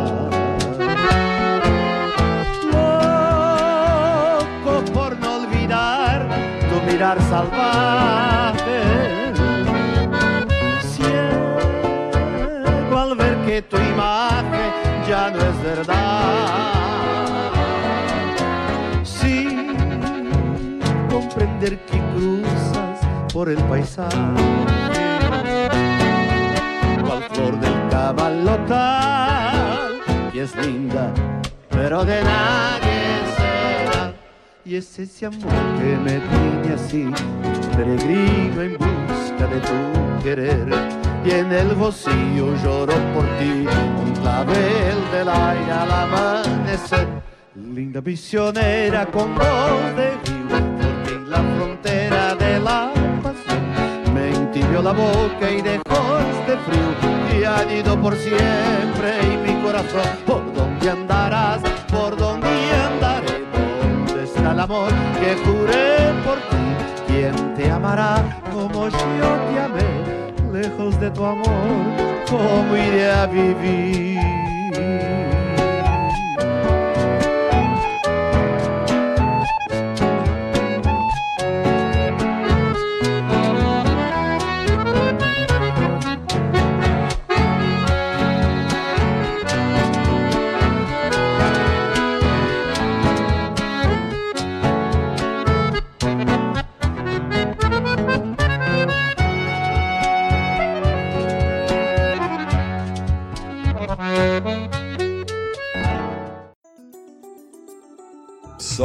[7.15, 8.81] Mirar salvaje.
[10.81, 11.59] Ciego
[12.99, 14.73] al ver que tu imagen
[15.07, 17.53] ya no es verdad.
[19.03, 19.77] Sin
[21.09, 22.99] comprender que cruzas
[23.33, 24.17] por el paisaje.
[27.05, 30.01] Cual flor del caballo tal,
[30.31, 31.11] que es linda,
[31.69, 33.24] pero de nadie
[34.65, 37.05] y es ese amor que me tiene así,
[37.77, 40.67] peregrino en busca de tu querer.
[41.23, 43.65] Y en el rocío lloro por ti,
[44.03, 47.07] un clavel del aire al amanecer.
[47.55, 50.47] Linda visionera con voz de río,
[50.81, 52.91] porque en la frontera de la
[53.21, 57.39] pasión me entibió la boca y dejó este frío.
[57.39, 61.64] Y ha ido por siempre y mi corazón, ¿por dónde andarás?
[64.65, 66.65] Amor que juré por ti.
[67.07, 68.15] ¿Quién te amará
[68.51, 69.91] como yo te amé?
[70.51, 71.45] Lejos de tu amor,
[72.29, 74.54] ¿cómo iré a vivir?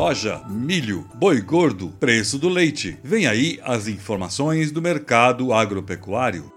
[0.00, 2.98] Soja, milho, boi gordo, preço do leite.
[3.04, 6.50] Vem aí as informações do mercado agropecuário.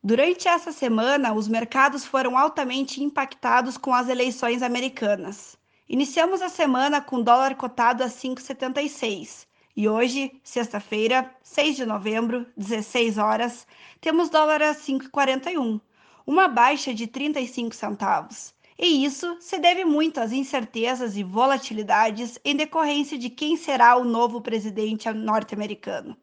[0.00, 5.56] Durante essa semana, os mercados foram altamente impactados com as eleições americanas.
[5.88, 9.44] Iniciamos a semana com dólar cotado a 5,76
[9.76, 13.66] e hoje, sexta-feira, 6 de novembro, 16 horas,
[14.00, 15.80] temos dólar a 5,41,
[16.24, 18.54] uma baixa de 35 centavos.
[18.82, 24.06] E isso se deve muito às incertezas e volatilidades em decorrência de quem será o
[24.06, 26.16] novo presidente norte-americano,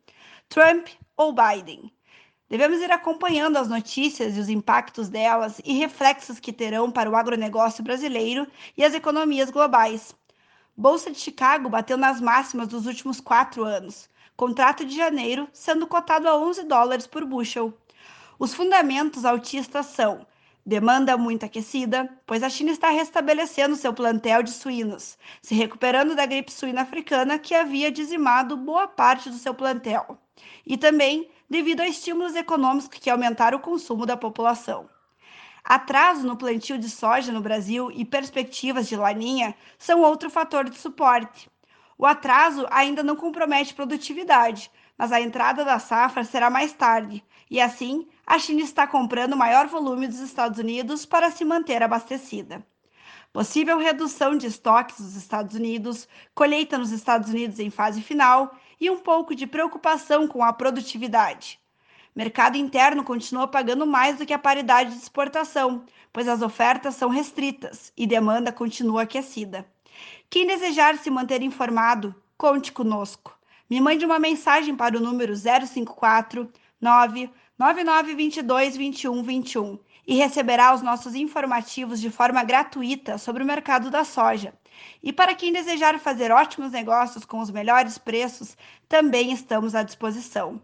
[0.50, 1.94] Trump ou Biden.
[2.50, 7.16] Devemos ir acompanhando as notícias e os impactos delas e reflexos que terão para o
[7.16, 10.16] agronegócio brasileiro e as economias globais.
[10.76, 16.28] Bolsa de Chicago bateu nas máximas dos últimos quatro anos, contrato de janeiro sendo cotado
[16.28, 17.72] a 11 dólares por bushel.
[18.40, 20.26] Os fundamentos altistas são
[20.68, 26.26] demanda muito aquecida, pois a China está restabelecendo seu plantel de suínos, se recuperando da
[26.26, 30.20] gripe suína africana que havia dizimado boa parte do seu plantel,
[30.66, 34.90] e também devido a estímulos econômicos que aumentaram o consumo da população.
[35.64, 40.78] Atraso no plantio de soja no Brasil e perspectivas de laninha são outro fator de
[40.78, 41.50] suporte.
[41.98, 47.62] O atraso ainda não compromete produtividade, mas a entrada da safra será mais tarde, e
[47.62, 52.64] assim a China está comprando maior volume dos Estados Unidos para se manter abastecida.
[53.34, 58.90] Possível redução de estoques dos Estados Unidos, colheita nos Estados Unidos em fase final e
[58.90, 61.60] um pouco de preocupação com a produtividade
[62.18, 67.10] mercado interno continua pagando mais do que a paridade de exportação, pois as ofertas são
[67.10, 69.64] restritas e demanda continua aquecida.
[70.28, 73.38] Quem desejar se manter informado, conte conosco.
[73.70, 76.52] Me mande uma mensagem para o número 054
[77.58, 84.54] 99922 2121 e receberá os nossos informativos de forma gratuita sobre o mercado da soja.
[85.04, 88.56] E para quem desejar fazer ótimos negócios com os melhores preços,
[88.88, 90.62] também estamos à disposição.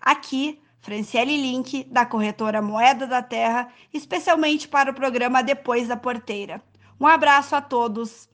[0.00, 6.62] Aqui, Franciele Link, da corretora Moeda da Terra, especialmente para o programa Depois da Porteira.
[6.98, 8.28] Um abraço a todos.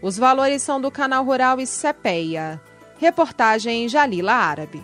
[0.00, 2.60] Os valores são do Canal Rural e CPEA.
[2.98, 4.80] Reportagem Jalila Árabe.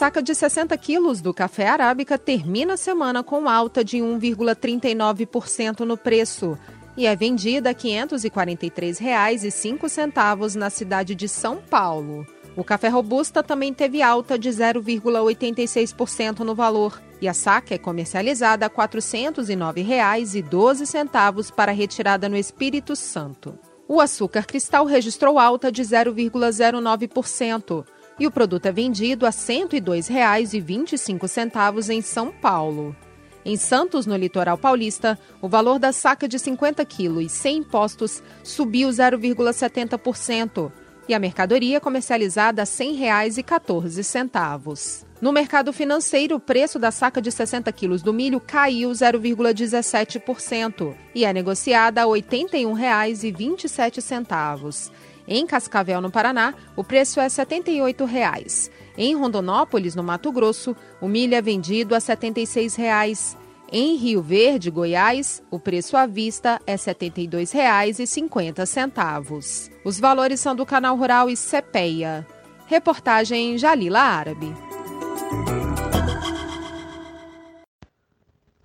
[0.00, 5.94] Saca de 60 quilos do café arábica termina a semana com alta de 1,39% no
[5.94, 6.58] preço
[6.96, 12.26] e é vendida a R$ 543,05 na cidade de São Paulo.
[12.56, 18.64] O café robusta também teve alta de 0,86% no valor e a saca é comercializada
[18.64, 23.58] a R$ 409,12 para retirada no Espírito Santo.
[23.86, 27.84] O açúcar cristal registrou alta de 0,09%
[28.20, 32.94] e o produto é vendido a R$ 102,25 em São Paulo.
[33.42, 38.90] Em Santos, no litoral paulista, o valor da saca de 50 quilos sem impostos subiu
[38.90, 40.70] 0,70%
[41.08, 45.06] e a mercadoria comercializada a R$ 100,14.
[45.20, 51.24] No mercado financeiro, o preço da saca de 60 quilos do milho caiu 0,17% e
[51.24, 54.90] é negociada a R$ 81,27.
[55.32, 58.68] Em Cascavel, no Paraná, o preço é 78 reais.
[58.98, 63.36] Em Rondonópolis, no Mato Grosso, o milho é vendido a 76 reais.
[63.70, 69.70] Em Rio Verde, Goiás, o preço à vista é R$ 72,50.
[69.84, 72.26] Os valores são do Canal Rural e CPEA.
[72.66, 74.52] Reportagem Jalila Árabe.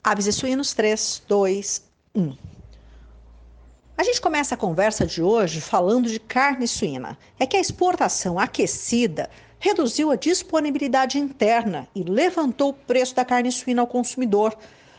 [0.04, 1.84] Aves e suínos 3, 2,
[2.16, 2.55] 1.
[3.98, 7.18] A gente começa a conversa de hoje falando de carne suína.
[7.40, 13.50] É que a exportação aquecida reduziu a disponibilidade interna e levantou o preço da carne
[13.54, 14.54] suína ao consumidor.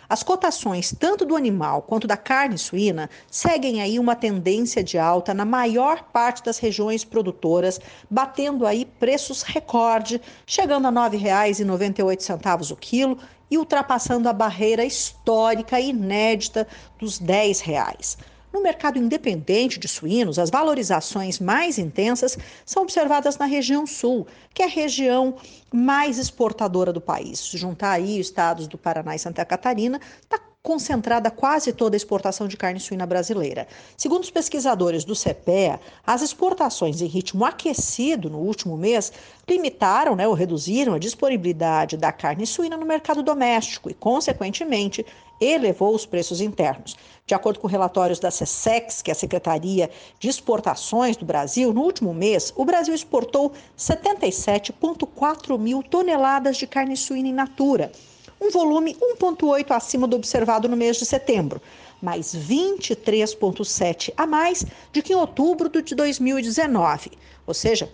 [0.09, 5.35] As cotações tanto do animal quanto da carne suína seguem aí uma tendência de alta
[5.35, 7.79] na maior parte das regiões produtoras,
[8.09, 13.19] batendo aí preços recorde, chegando a R$ 9,98 o quilo
[13.51, 16.67] e ultrapassando a barreira histórica inédita
[16.99, 18.17] dos 10 reais.
[18.57, 24.63] No mercado independente de suínos, as valorizações mais intensas são observadas na região sul, que
[24.63, 25.37] é a região
[25.71, 27.39] mais exportadora do país.
[27.39, 31.99] Se juntar aí os estados do Paraná e Santa Catarina, está concentrada quase toda a
[31.99, 33.69] exportação de carne suína brasileira.
[33.97, 39.13] Segundo os pesquisadores do CPEA, as exportações em ritmo aquecido no último mês
[39.49, 45.07] limitaram né, ou reduziram a disponibilidade da carne suína no mercado doméstico e, consequentemente,
[45.41, 46.97] elevou os preços internos.
[47.27, 51.83] De acordo com relatórios da SESEX, que é a Secretaria de Exportações do Brasil, no
[51.83, 57.91] último mês, o Brasil exportou 77,4 mil toneladas de carne suína in natura,
[58.41, 61.61] um volume 1,8 acima do observado no mês de setembro,
[62.01, 67.13] mais 23,7 a mais do que em outubro de 2019,
[67.47, 67.91] ou seja,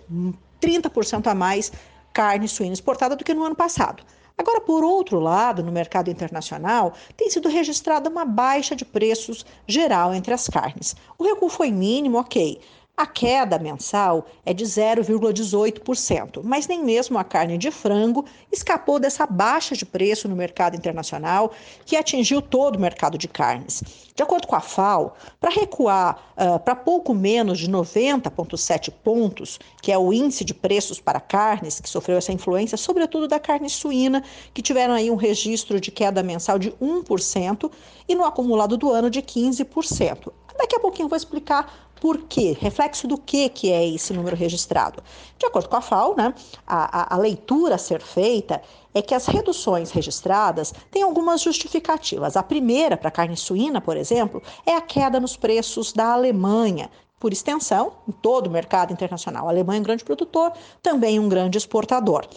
[0.61, 1.71] 30% a mais
[2.11, 4.03] carne suína exportada do que no ano passado.
[4.37, 10.13] Agora, por outro lado, no mercado internacional, tem sido registrada uma baixa de preços geral
[10.13, 10.95] entre as carnes.
[11.17, 12.59] O recuo foi mínimo, ok,
[12.95, 19.25] a queda mensal é de 0,18%, mas nem mesmo a carne de frango escapou dessa
[19.25, 21.51] baixa de preço no mercado internacional
[21.85, 23.81] que atingiu todo o mercado de carnes.
[24.13, 29.91] De acordo com a FAO, para recuar uh, para pouco menos de 90,7 pontos, que
[29.91, 34.23] é o índice de preços para carnes, que sofreu essa influência, sobretudo da carne suína,
[34.53, 37.71] que tiveram aí um registro de queda mensal de 1%
[38.07, 40.31] e no acumulado do ano de 15%.
[40.57, 42.53] Daqui a pouquinho eu vou explicar por quê?
[42.59, 45.01] Reflexo do que, que é esse número registrado?
[45.39, 46.35] De acordo com a FAO, né,
[46.67, 48.61] a, a, a leitura a ser feita
[48.93, 52.35] é que as reduções registradas têm algumas justificativas.
[52.35, 56.91] A primeira, para a carne suína, por exemplo, é a queda nos preços da Alemanha,
[57.17, 59.47] por extensão, em todo o mercado internacional.
[59.47, 60.51] A Alemanha é um grande produtor,
[60.81, 62.27] também um grande exportador.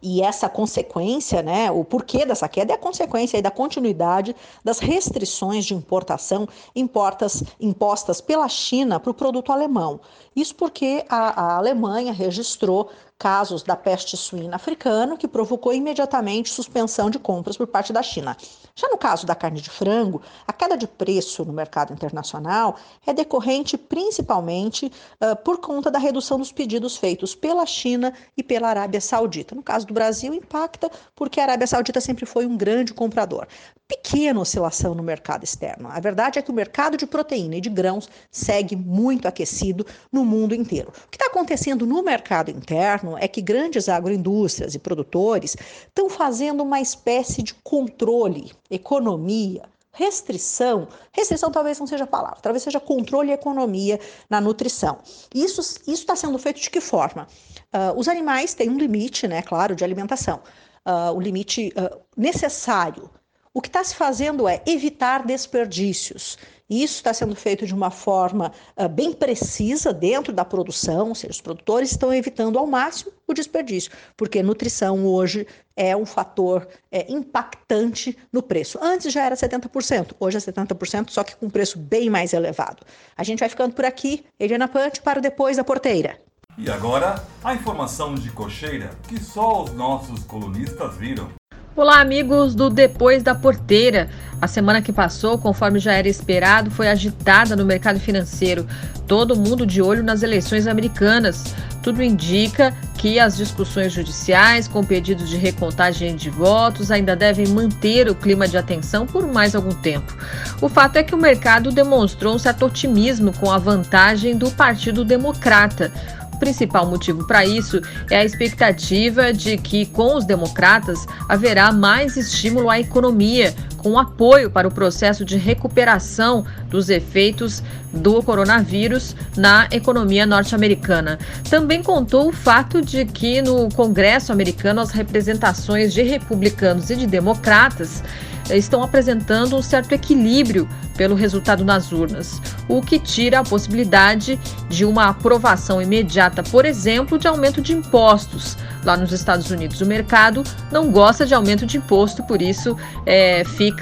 [0.00, 5.64] E essa consequência, né, o porquê dessa queda é a consequência da continuidade das restrições
[5.64, 10.00] de importação importas, impostas pela China para o produto alemão.
[10.36, 17.10] Isso porque a, a Alemanha registrou casos da peste suína africana, que provocou imediatamente suspensão
[17.10, 18.36] de compras por parte da China.
[18.76, 23.12] Já no caso da carne de frango, a queda de preço no mercado internacional é
[23.12, 24.86] decorrente principalmente
[25.20, 29.54] uh, por conta da redução dos pedidos feitos pela China e pela Arábia Saudita.
[29.54, 33.48] No caso do Brasil, impacta porque a Arábia Saudita sempre foi um grande comprador.
[33.88, 35.88] Pequena oscilação no mercado externo.
[35.90, 40.24] A verdade é que o mercado de proteína e de grãos segue muito aquecido no
[40.24, 40.90] mundo inteiro.
[40.90, 45.56] O que está acontecendo no mercado interno é que grandes agroindústrias e produtores
[45.86, 52.62] estão fazendo uma espécie de controle, economia, restrição, restrição talvez não seja a palavra, talvez
[52.62, 53.98] seja controle e economia
[54.30, 54.98] na nutrição.
[55.34, 57.26] Isso está sendo feito de que forma?
[57.74, 60.40] Uh, os animais têm um limite, né, claro, de alimentação,
[60.86, 63.10] uh, o limite uh, necessário.
[63.52, 66.38] O que está se fazendo é evitar desperdícios.
[66.68, 71.32] Isso está sendo feito de uma forma uh, bem precisa dentro da produção, ou seja,
[71.32, 75.46] os produtores estão evitando ao máximo o desperdício, porque nutrição hoje
[75.76, 78.78] é um fator é, impactante no preço.
[78.82, 82.84] Antes já era 70%, hoje é 70%, só que com um preço bem mais elevado.
[83.16, 84.24] A gente vai ficando por aqui.
[84.40, 86.20] Eliana Pante para depois da porteira.
[86.56, 91.37] E agora, a informação de cocheira que só os nossos colunistas viram.
[91.78, 94.08] Olá, amigos do Depois da Porteira.
[94.42, 98.66] A semana que passou, conforme já era esperado, foi agitada no mercado financeiro.
[99.06, 101.54] Todo mundo de olho nas eleições americanas.
[101.80, 108.10] Tudo indica que as discussões judiciais com pedidos de recontagem de votos ainda devem manter
[108.10, 110.16] o clima de atenção por mais algum tempo.
[110.60, 115.04] O fato é que o mercado demonstrou um certo otimismo com a vantagem do Partido
[115.04, 115.92] Democrata.
[116.38, 122.16] O principal motivo para isso é a expectativa de que, com os democratas, haverá mais
[122.16, 127.62] estímulo à economia, com apoio para o processo de recuperação dos efeitos
[127.92, 131.18] do coronavírus na economia norte-americana.
[131.48, 137.06] Também contou o fato de que no Congresso americano as representações de republicanos e de
[137.06, 138.02] democratas
[138.50, 144.84] estão apresentando um certo equilíbrio pelo resultado nas urnas, o que tira a possibilidade de
[144.84, 148.56] uma aprovação imediata, por exemplo, de aumento de impostos.
[148.84, 152.76] Lá nos Estados Unidos, o mercado não gosta de aumento de imposto, por isso
[153.06, 153.77] é, fica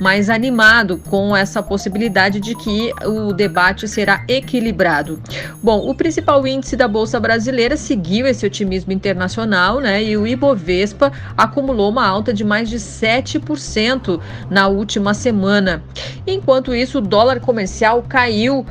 [0.00, 5.20] mais animado com essa possibilidade de que o debate será equilibrado.
[5.62, 10.02] Bom, o principal índice da Bolsa Brasileira seguiu esse otimismo internacional, né?
[10.02, 14.20] E o Ibovespa acumulou uma alta de mais de 7%
[14.50, 15.82] na última semana.
[16.26, 18.66] Enquanto isso, o dólar comercial caiu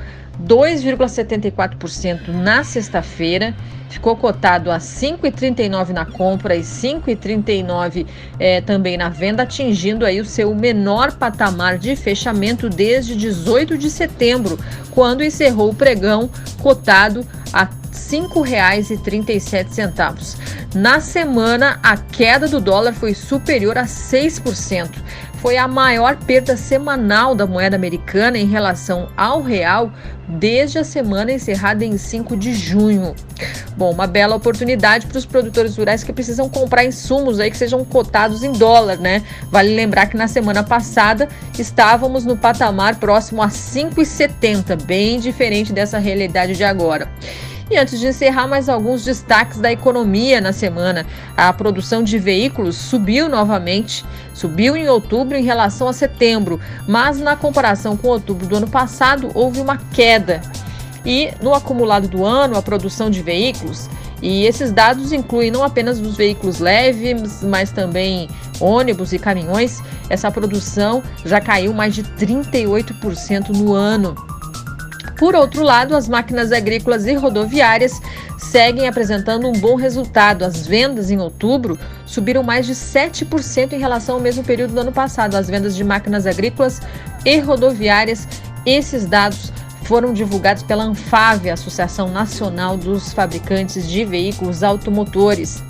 [0.46, 3.56] 2,74% na sexta-feira
[3.90, 8.06] ficou cotado a 5,39 na compra e 5,39
[8.40, 13.90] é, também na venda, atingindo aí o seu menor patamar de fechamento desde 18 de
[13.90, 14.60] setembro,
[14.92, 16.30] quando encerrou o pregão
[16.62, 20.38] cotado a R$ 5,37.
[20.76, 24.92] Na semana, a queda do dólar foi superior a 6%,
[25.42, 29.92] foi a maior perda semanal da moeda americana em relação ao real
[30.28, 33.16] desde a semana encerrada em 5 de junho.
[33.76, 37.84] Bom, uma bela oportunidade para os produtores rurais que precisam comprar insumos aí que sejam
[37.86, 39.24] cotados em dólar, né?
[39.50, 45.98] Vale lembrar que na semana passada estávamos no patamar próximo a 5,70, bem diferente dessa
[45.98, 47.10] realidade de agora.
[47.70, 51.06] E antes de encerrar, mais alguns destaques da economia na semana.
[51.38, 54.04] A produção de veículos subiu novamente,
[54.34, 59.30] subiu em outubro em relação a setembro, mas na comparação com outubro do ano passado
[59.36, 60.42] houve uma queda.
[61.06, 63.88] E no acumulado do ano, a produção de veículos
[64.22, 68.30] e esses dados incluem não apenas os veículos leves, mas também
[68.60, 69.82] ônibus e caminhões.
[70.10, 74.16] Essa produção já caiu mais de 38% no ano.
[75.20, 78.02] Por outro lado, as máquinas agrícolas e rodoviárias
[78.38, 80.46] seguem apresentando um bom resultado.
[80.46, 84.94] As vendas em outubro subiram mais de 7% em relação ao mesmo período do ano
[84.94, 85.36] passado.
[85.36, 86.82] As vendas de máquinas agrícolas
[87.26, 88.26] e rodoviárias,
[88.66, 89.52] esses dados
[89.84, 95.62] foram divulgados pela ANFAVE, Associação Nacional dos Fabricantes de Veículos Automotores.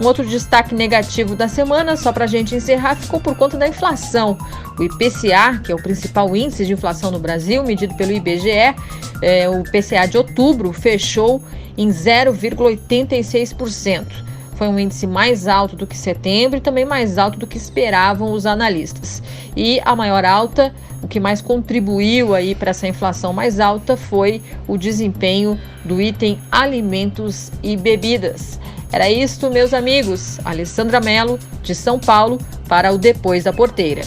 [0.00, 3.68] Um outro destaque negativo da semana, só para a gente encerrar, ficou por conta da
[3.68, 4.38] inflação.
[4.78, 8.74] O IPCA, que é o principal índice de inflação no Brasil, medido pelo IBGE,
[9.20, 11.42] é, o IPCA de outubro fechou
[11.76, 14.06] em 0,86%.
[14.54, 18.32] Foi um índice mais alto do que setembro e também mais alto do que esperavam
[18.32, 19.22] os analistas.
[19.54, 24.40] E a maior alta, o que mais contribuiu aí para essa inflação mais alta foi
[24.66, 28.58] o desempenho do item alimentos e bebidas.
[28.92, 30.44] Era isto, meus amigos.
[30.44, 32.38] Alessandra Mello, de São Paulo,
[32.68, 34.02] para o Depois da Porteira.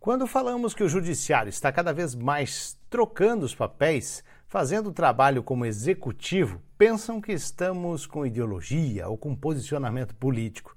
[0.00, 5.42] Quando falamos que o judiciário está cada vez mais trocando os papéis, fazendo o trabalho
[5.42, 10.74] como executivo, pensam que estamos com ideologia ou com posicionamento político.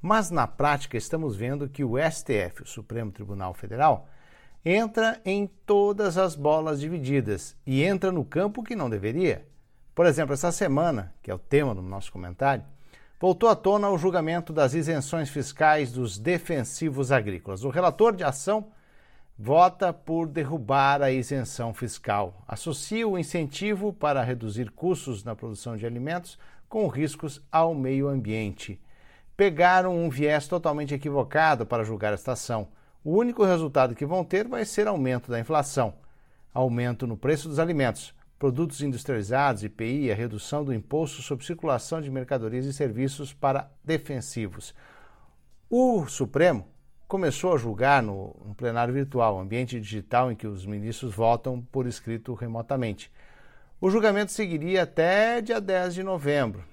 [0.00, 4.08] Mas na prática estamos vendo que o STF, o Supremo Tribunal Federal,
[4.64, 9.50] entra em todas as bolas divididas e entra no campo que não deveria.
[9.94, 12.64] Por exemplo, essa semana, que é o tema do nosso comentário,
[13.20, 17.62] voltou à tona o julgamento das isenções fiscais dos defensivos agrícolas.
[17.62, 18.68] O relator de ação
[19.38, 22.42] vota por derrubar a isenção fiscal.
[22.48, 26.38] Associa o incentivo para reduzir custos na produção de alimentos
[26.70, 28.80] com riscos ao meio ambiente.
[29.36, 32.68] Pegaram um viés totalmente equivocado para julgar esta ação.
[33.04, 35.94] O único resultado que vão ter vai ser aumento da inflação,
[36.54, 42.10] aumento no preço dos alimentos produtos industrializados, IPI, a redução do imposto sobre circulação de
[42.10, 44.74] mercadorias e serviços para defensivos.
[45.70, 46.66] O Supremo
[47.06, 51.86] começou a julgar no, no plenário virtual, ambiente digital em que os ministros votam por
[51.86, 53.12] escrito remotamente.
[53.80, 56.64] O julgamento seguiria até dia 10 de novembro.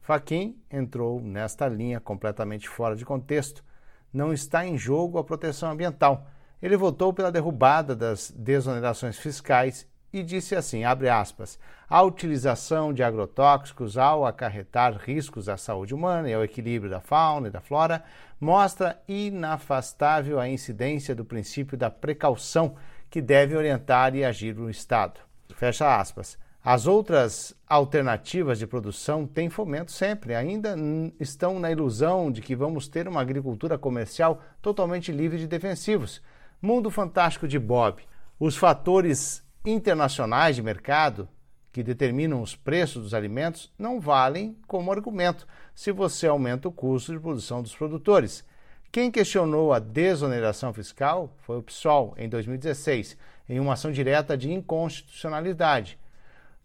[0.00, 3.62] Faquim entrou nesta linha completamente fora de contexto.
[4.10, 6.26] Não está em jogo a proteção ambiental.
[6.62, 11.58] Ele votou pela derrubada das desonerações fiscais e disse assim, abre aspas,
[11.90, 17.48] a utilização de agrotóxicos ao acarretar riscos à saúde humana e ao equilíbrio da fauna
[17.48, 18.04] e da flora
[18.40, 22.76] mostra inafastável a incidência do princípio da precaução
[23.10, 25.18] que deve orientar e agir o Estado.
[25.56, 26.38] Fecha aspas.
[26.64, 30.76] As outras alternativas de produção têm fomento sempre, ainda
[31.18, 36.22] estão na ilusão de que vamos ter uma agricultura comercial totalmente livre de defensivos.
[36.62, 38.00] Mundo fantástico de Bob.
[38.38, 41.28] Os fatores internacionais de mercado
[41.72, 47.12] que determinam os preços dos alimentos não valem como argumento se você aumenta o custo
[47.12, 48.44] de produção dos produtores.
[48.92, 53.16] Quem questionou a desoneração fiscal foi o PSOL em 2016,
[53.48, 55.98] em uma ação direta de inconstitucionalidade.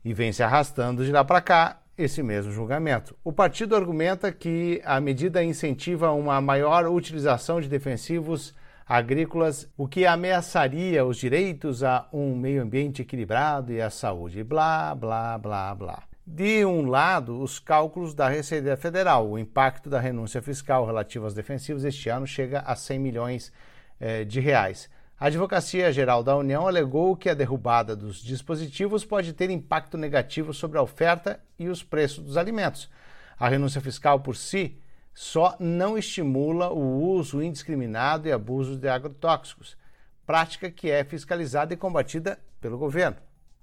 [0.06, 3.16] E vem se arrastando de lá para cá esse mesmo julgamento.
[3.24, 8.54] O partido argumenta que a medida incentiva uma maior utilização de defensivos
[8.90, 14.44] agrícolas, o que ameaçaria os direitos a um meio ambiente equilibrado e à saúde.
[14.44, 16.03] Blá, blá, blá, blá.
[16.26, 19.30] De um lado, os cálculos da Receita Federal.
[19.30, 23.53] O impacto da renúncia fiscal relativa aos defensivos este ano chega a 100 milhões
[23.99, 24.90] eh, de reais.
[25.20, 30.52] A Advocacia Geral da União alegou que a derrubada dos dispositivos pode ter impacto negativo
[30.52, 32.90] sobre a oferta e os preços dos alimentos.
[33.38, 34.80] A renúncia fiscal por si
[35.14, 39.77] só não estimula o uso indiscriminado e abuso de agrotóxicos,
[40.26, 43.18] prática que é fiscalizada e combatida pelo governo,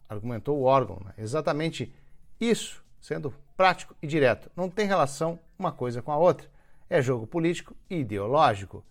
[0.09, 1.01] argumentou o órgão.
[1.05, 1.13] Né?
[1.19, 1.95] Exatamente
[2.41, 4.51] isso, sendo prático e direto.
[4.55, 6.49] Não tem relação uma coisa com a outra.
[6.89, 8.85] É jogo político e ideológico.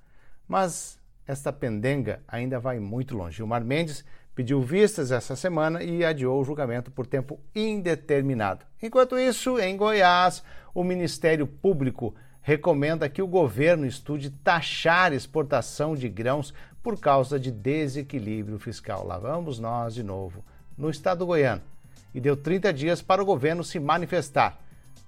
[0.47, 3.37] Mas esta pendenga ainda vai muito longe.
[3.37, 4.03] Gilmar Mendes
[4.33, 8.65] pediu vistas essa semana e adiou o julgamento por tempo indeterminado.
[8.81, 12.13] Enquanto isso, em Goiás, o Ministério Público
[12.45, 16.53] recomenda que o governo estude taxar exportação de grãos
[16.83, 19.03] por causa de desequilíbrio fiscal.
[19.03, 20.45] Lá vamos nós de novo,
[20.77, 21.63] no estado do goiano.
[22.13, 24.59] E deu 30 dias para o governo se manifestar.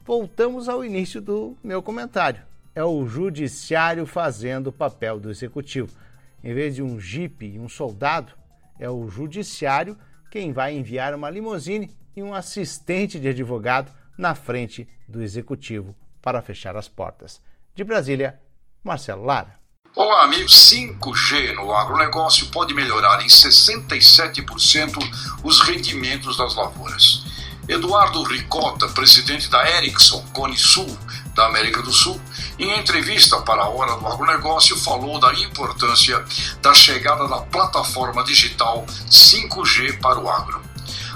[0.04, 2.42] Voltamos ao início do meu comentário.
[2.74, 5.96] É o judiciário fazendo o papel do executivo.
[6.44, 8.34] Em vez de um jipe e um soldado,
[8.80, 9.96] é o judiciário
[10.32, 15.96] quem vai enviar uma limusine e um assistente de advogado na frente do executivo
[16.28, 17.40] para fechar as portas.
[17.74, 18.38] De Brasília,
[18.84, 19.58] Marcelo Lara.
[19.96, 20.52] Olá, amigos.
[20.70, 24.98] 5G no agronegócio pode melhorar em 67%
[25.42, 27.24] os rendimentos das lavouras.
[27.66, 30.98] Eduardo Ricota, presidente da Ericsson Cone Sul,
[31.34, 32.20] da América do Sul,
[32.60, 36.22] em entrevista para a Hora do Agronegócio, falou da importância
[36.62, 40.62] da chegada da plataforma digital 5G para o agro.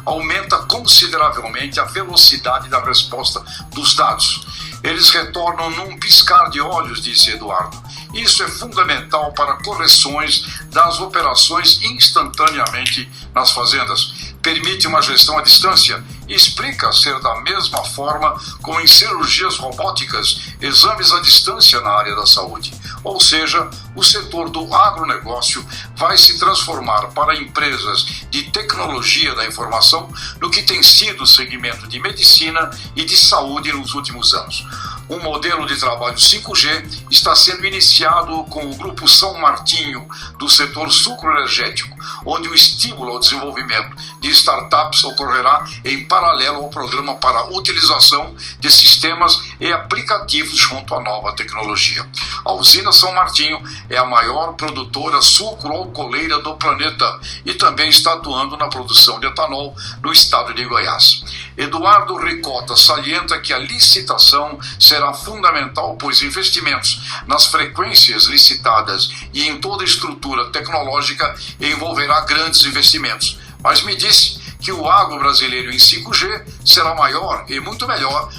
[0.06, 3.44] Aumenta consideravelmente a velocidade da resposta
[3.74, 4.71] dos dados.
[4.84, 7.78] Eles retornam num piscar de olhos, disse Eduardo.
[8.14, 16.04] Isso é fundamental para correções das operações instantaneamente nas fazendas permite uma gestão à distância
[16.28, 22.16] e explica ser da mesma forma como em cirurgias robóticas, exames à distância na área
[22.16, 22.74] da saúde.
[23.04, 25.66] Ou seja, o setor do agronegócio
[25.96, 31.88] vai se transformar para empresas de tecnologia da informação no que tem sido o segmento
[31.88, 34.66] de medicina e de saúde nos últimos anos.
[35.12, 40.08] Um modelo de trabalho 5G está sendo iniciado com o Grupo São Martinho,
[40.40, 47.16] do setor sucroenergético, onde o estímulo ao desenvolvimento de startups ocorrerá em paralelo ao programa
[47.16, 52.08] para a utilização de sistemas e aplicativos junto à nova tecnologia.
[52.46, 58.56] A usina São Martinho é a maior produtora sucro-alcooleira do planeta e também está atuando
[58.56, 61.22] na produção de etanol no estado de Goiás.
[61.58, 69.60] Eduardo Ricota salienta que a licitação será fundamental, pois investimentos nas frequências licitadas e em
[69.60, 73.38] toda estrutura tecnológica envolverá grandes investimentos.
[73.64, 78.30] Mas me disse que o agro brasileiro em 5G será maior e muito melhor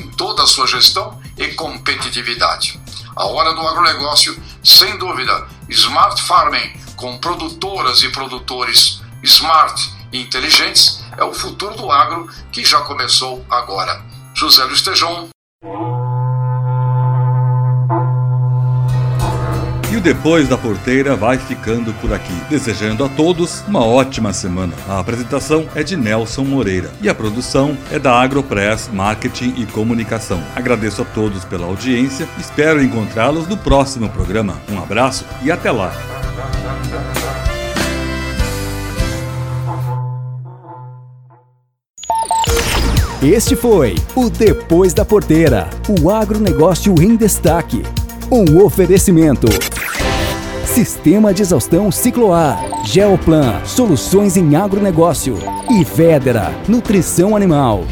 [0.00, 2.80] em toda a sua gestão e competitividade.
[3.14, 11.02] A hora do agronegócio, sem dúvida, Smart Farming, com produtoras e produtores smart e inteligentes,
[11.16, 14.02] é o futuro do agro que já começou agora.
[14.34, 15.28] José Luiz Tejon.
[19.96, 24.74] E o Depois da Porteira vai ficando por aqui, desejando a todos uma ótima semana.
[24.86, 30.44] A apresentação é de Nelson Moreira e a produção é da Agropress Marketing e Comunicação.
[30.54, 34.60] Agradeço a todos pela audiência, espero encontrá-los no próximo programa.
[34.70, 35.90] Um abraço e até lá!
[43.22, 47.82] Este foi o Depois da Porteira, o agronegócio em destaque.
[48.30, 49.46] Um oferecimento.
[50.76, 55.38] Sistema de exaustão Cicloar, Geoplan, soluções em agronegócio
[55.70, 57.86] e Vedera, nutrição animal.